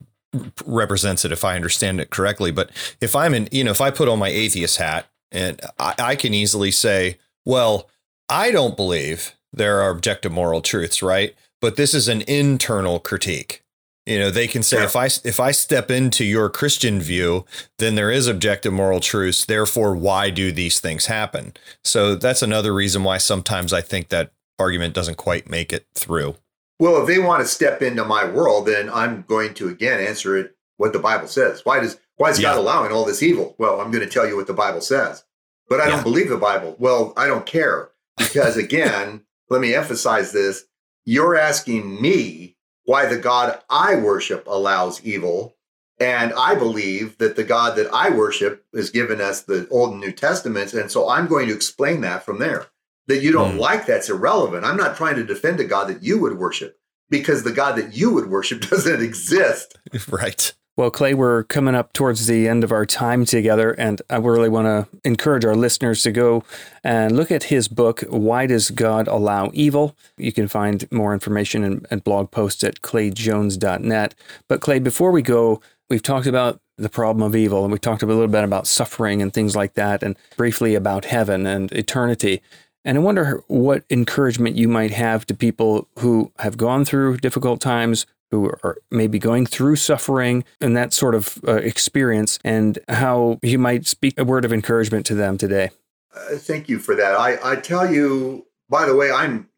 [0.65, 2.51] represents it, if I understand it correctly.
[2.51, 5.95] But if I'm in, you know, if I put on my atheist hat, and I,
[5.99, 7.89] I can easily say, well,
[8.29, 11.35] I don't believe there are objective moral truths, right?
[11.61, 13.63] But this is an internal critique.
[14.05, 17.45] You know, they can say if I if I step into your Christian view,
[17.79, 19.45] then there is objective moral truths.
[19.45, 21.55] Therefore, why do these things happen?
[21.83, 26.37] So that's another reason why sometimes I think that argument doesn't quite make it through.
[26.79, 30.37] Well, if they want to step into my world, then I'm going to again answer
[30.37, 31.63] it what the Bible says.
[31.65, 32.51] Why does why is yeah.
[32.55, 33.55] God allowing all this evil?
[33.59, 35.25] Well, I'm going to tell you what the Bible says.
[35.69, 35.91] But I yeah.
[35.93, 36.77] don't believe the Bible.
[36.79, 40.65] Well, I don't care because again, let me emphasize this.
[41.05, 45.55] You're asking me why the God I worship allows evil.
[45.99, 50.01] And I believe that the God that I worship has given us the Old and
[50.01, 50.75] New Testaments.
[50.75, 52.67] And so I'm going to explain that from there.
[53.09, 53.61] That you don't Mm.
[53.61, 54.65] like that's irrelevant.
[54.65, 56.79] I'm not trying to defend a God that you would worship
[57.09, 59.79] because the God that you would worship doesn't exist.
[60.11, 60.53] right.
[60.77, 64.51] Well, Clay, we're coming up towards the end of our time together, and I really
[64.51, 66.45] want to encourage our listeners to go
[66.85, 69.97] and look at his book, Why Does God Allow Evil?
[70.19, 74.15] You can find more information and, and blog posts at clayjones.net.
[74.49, 78.03] But, Clay, before we go, we've talked about the problem of evil, and we talked
[78.03, 82.43] a little bit about suffering and things like that, and briefly about heaven and eternity.
[82.87, 87.61] And I wonder what encouragement you might have to people who have gone through difficult
[87.61, 93.41] times, who are maybe going through suffering and that sort of uh, experience, and how
[93.43, 95.71] you might speak a word of encouragement to them today.
[96.15, 97.17] Uh, thank you for that.
[97.17, 99.49] I, I tell you, by the way, I'm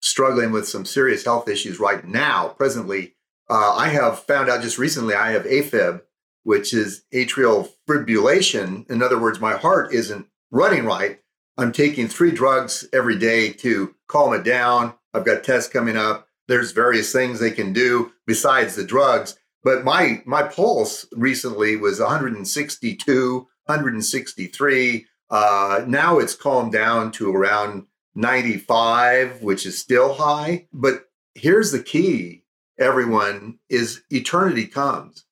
[0.00, 2.48] struggling with some serious health issues right now.
[2.48, 3.14] Presently,
[3.50, 6.00] uh, I have found out just recently I have AFib,
[6.44, 8.90] which is atrial fibrillation.
[8.90, 11.20] In other words, my heart isn't running right.
[11.60, 14.94] I'm taking three drugs every day to calm it down.
[15.12, 16.26] I've got tests coming up.
[16.48, 19.38] There's various things they can do besides the drugs.
[19.62, 23.34] But my my pulse recently was 162,
[23.66, 25.06] 163.
[25.28, 27.84] Uh, now it's calmed down to around
[28.14, 30.66] 95, which is still high.
[30.72, 32.44] But here's the key,
[32.78, 35.26] everyone, is eternity comes.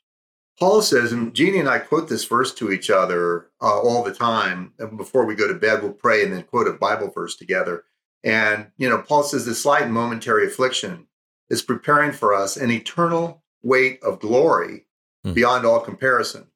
[0.59, 4.13] Paul says, and Jeannie and I quote this verse to each other uh, all the
[4.13, 4.73] time.
[4.79, 7.85] And before we go to bed, we'll pray and then quote a Bible verse together.
[8.25, 11.07] And, you know, Paul says, this slight and momentary affliction
[11.49, 14.87] is preparing for us an eternal weight of glory
[15.25, 15.33] Hmm.
[15.33, 16.47] beyond all comparison.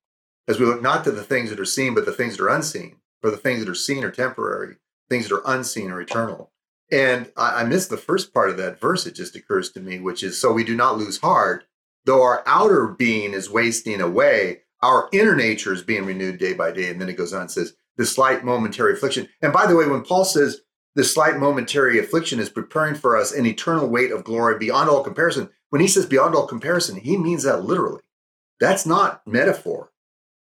[0.47, 2.49] As we look not to the things that are seen, but the things that are
[2.49, 2.97] unseen.
[3.21, 4.77] For the things that are seen are temporary,
[5.09, 6.53] things that are unseen are eternal.
[6.91, 9.99] And I, I missed the first part of that verse, it just occurs to me,
[9.99, 11.65] which is so we do not lose heart,
[12.05, 16.73] though our outer being is wasting away, our inner nature is being renewed day by
[16.73, 16.91] day.
[16.91, 19.29] And then it goes on and says, the slight momentary affliction.
[19.41, 20.61] And by the way, when Paul says
[20.95, 25.05] the slight momentary affliction is preparing for us an eternal weight of glory beyond all
[25.05, 28.03] comparison, when he says beyond all comparison, he means that literally.
[28.61, 29.93] That's not metaphor.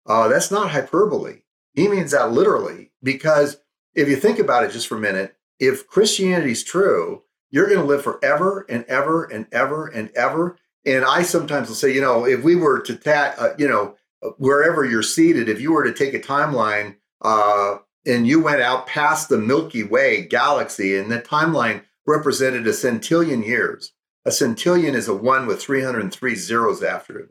[0.05, 1.41] Uh, that's not hyperbole.
[1.73, 3.57] He means that literally because
[3.93, 7.79] if you think about it just for a minute, if Christianity is true, you're going
[7.79, 10.57] to live forever and ever and ever and ever.
[10.87, 13.95] I sometimes will say, you know, if we were to tat, uh, you know,
[14.37, 18.87] wherever you're seated, if you were to take a timeline uh, and you went out
[18.87, 23.93] past the Milky Way galaxy, and the timeline represented a centillion years.
[24.25, 27.29] A centillion is a one with 303 zeros after it.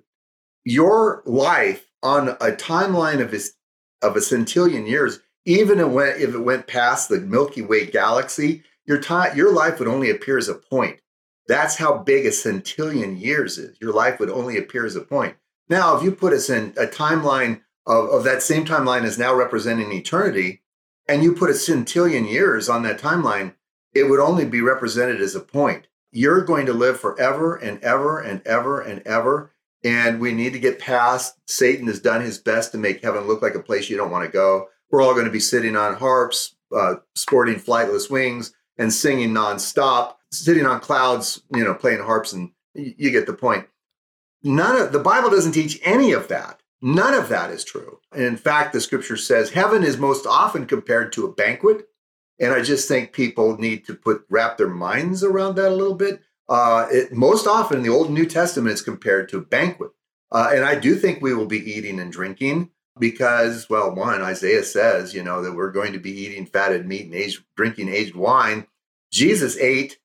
[0.65, 3.55] Your life on a timeline of, his,
[4.03, 7.87] of a centillion years, even if it, went, if it went past the Milky Way
[7.87, 11.01] galaxy, your, time, your life would only appear as a point.
[11.49, 13.81] That's how big a centillion years is.
[13.81, 15.37] Your life would only appear as a point.
[15.69, 19.35] Now, if you put us in a timeline of, of that same timeline as now
[19.35, 20.63] representing eternity,
[21.09, 23.55] and you put a centillion years on that timeline,
[23.95, 25.89] it would only be represented as a point.
[26.13, 29.53] You're going to live forever and ever and ever and ever.
[29.83, 33.41] And we need to get past Satan has done his best to make heaven look
[33.41, 34.69] like a place you don't want to go.
[34.91, 40.15] We're all going to be sitting on harps, uh, sporting flightless wings, and singing nonstop,
[40.33, 43.67] sitting on clouds, you know, playing harps, and you get the point.
[44.43, 46.61] None of the Bible doesn't teach any of that.
[46.81, 47.99] None of that is true.
[48.13, 51.89] And in fact, the scripture says heaven is most often compared to a banquet.
[52.39, 55.97] And I just think people need to put wrap their minds around that a little
[55.97, 56.21] bit.
[56.49, 59.91] Uh, it, most often in the Old and New Testament, is compared to a banquet.
[60.31, 64.63] Uh, and I do think we will be eating and drinking because, well, one, Isaiah
[64.63, 68.15] says, you know, that we're going to be eating fatted meat and aged, drinking aged
[68.15, 68.67] wine.
[69.11, 69.99] Jesus ate at-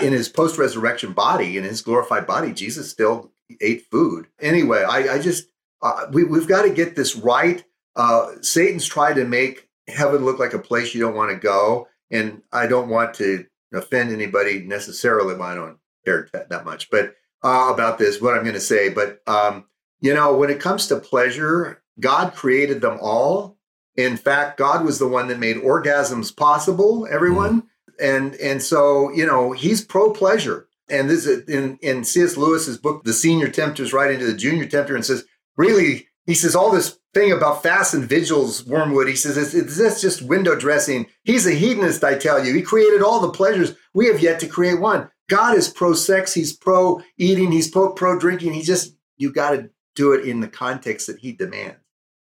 [0.00, 4.28] in his post resurrection body, in his glorified body, Jesus still ate food.
[4.40, 5.48] Anyway, I, I just,
[5.82, 7.64] uh, we, we've got to get this right.
[7.96, 11.88] Uh, Satan's tried to make heaven look like a place you don't want to go.
[12.10, 16.90] And I don't want to offend anybody necessarily, I don't care that, much.
[16.90, 18.88] But uh, about this, what I'm going to say.
[18.90, 19.64] But, um,
[20.00, 23.56] you know, when it comes to pleasure, God created them all.
[23.96, 27.64] In fact, God was the one that made orgasms possible, everyone.
[28.00, 30.68] And, and so, you know, he's pro pleasure.
[30.88, 32.36] And this is in, in C.S.
[32.36, 35.24] Lewis's book, The Senior Tempter's right into the Junior Tempter, and says,
[35.56, 39.08] really, he says all this thing about fasts and vigils, Wormwood.
[39.08, 41.06] He says it's, just window dressing.
[41.24, 42.54] He's a hedonist, I tell you.
[42.54, 43.74] He created all the pleasures.
[43.94, 45.10] We have yet to create one.
[45.28, 46.34] God is pro sex.
[46.34, 47.52] He's pro eating.
[47.52, 48.52] He's pro pro drinking.
[48.52, 51.78] He just you got to do it in the context that he demands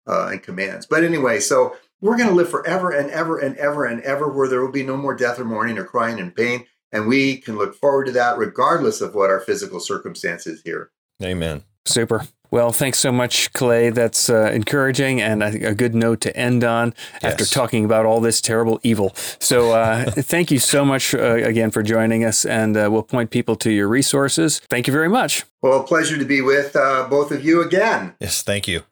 [0.08, 0.86] uh, and commands.
[0.86, 4.48] But anyway, so we're going to live forever and ever and ever and ever, where
[4.48, 6.66] there will be no more death or mourning or crying and pain.
[6.92, 10.92] And we can look forward to that regardless of what our physical circumstances here.
[11.22, 11.64] Amen.
[11.86, 12.26] Super.
[12.50, 13.90] Well, thanks so much, Clay.
[13.90, 17.50] That's uh, encouraging and I think a good note to end on after Yes.
[17.50, 19.12] talking about all this terrible evil.
[19.40, 23.32] So, uh, thank you so much uh, again for joining us, and uh, we'll point
[23.32, 24.60] people to your resources.
[24.70, 25.44] Thank you very much.
[25.62, 28.16] Well, a pleasure to be with uh, both of you again.
[28.22, 28.84] Yes, thank you.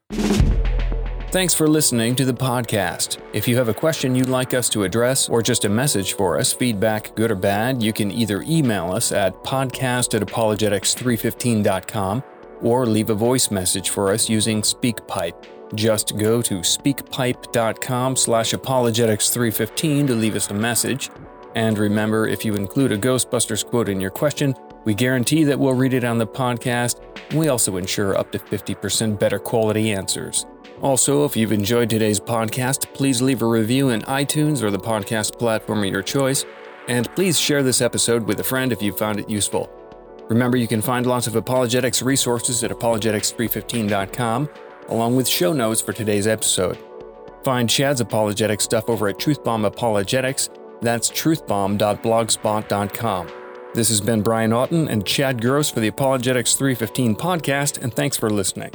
[1.36, 3.18] Thanks for listening to the podcast.
[3.34, 6.40] If you have a question you'd like us to address or just a message for
[6.40, 12.24] us, feedback, good or bad, you can either email us at podcast at apologetics315.com
[12.62, 15.34] or leave a voice message for us using SpeakPipe.
[15.76, 21.10] Just go to speakpipe.com slash apologetics315 to leave us a message.
[21.54, 24.56] And remember, if you include a Ghostbusters quote in your question,
[24.86, 28.40] we guarantee that we'll read it on the podcast, and we also ensure up to
[28.40, 30.46] 50% better quality answers.
[30.82, 35.38] Also, if you've enjoyed today's podcast, please leave a review in iTunes or the podcast
[35.40, 36.46] platform of your choice,
[36.88, 39.70] and please share this episode with a friend if you found it useful.
[40.30, 44.50] Remember, you can find lots of apologetics resources at apologetics315.com,
[44.90, 46.78] along with show notes for today's episode.
[47.44, 50.50] Find Chad's apologetic stuff over at Truthbomb Apologetics.
[50.82, 53.45] That's truthbomb.blogspot.com.
[53.76, 58.16] This has been Brian Auten and Chad Gross for the Apologetics 315 podcast, and thanks
[58.16, 58.72] for listening.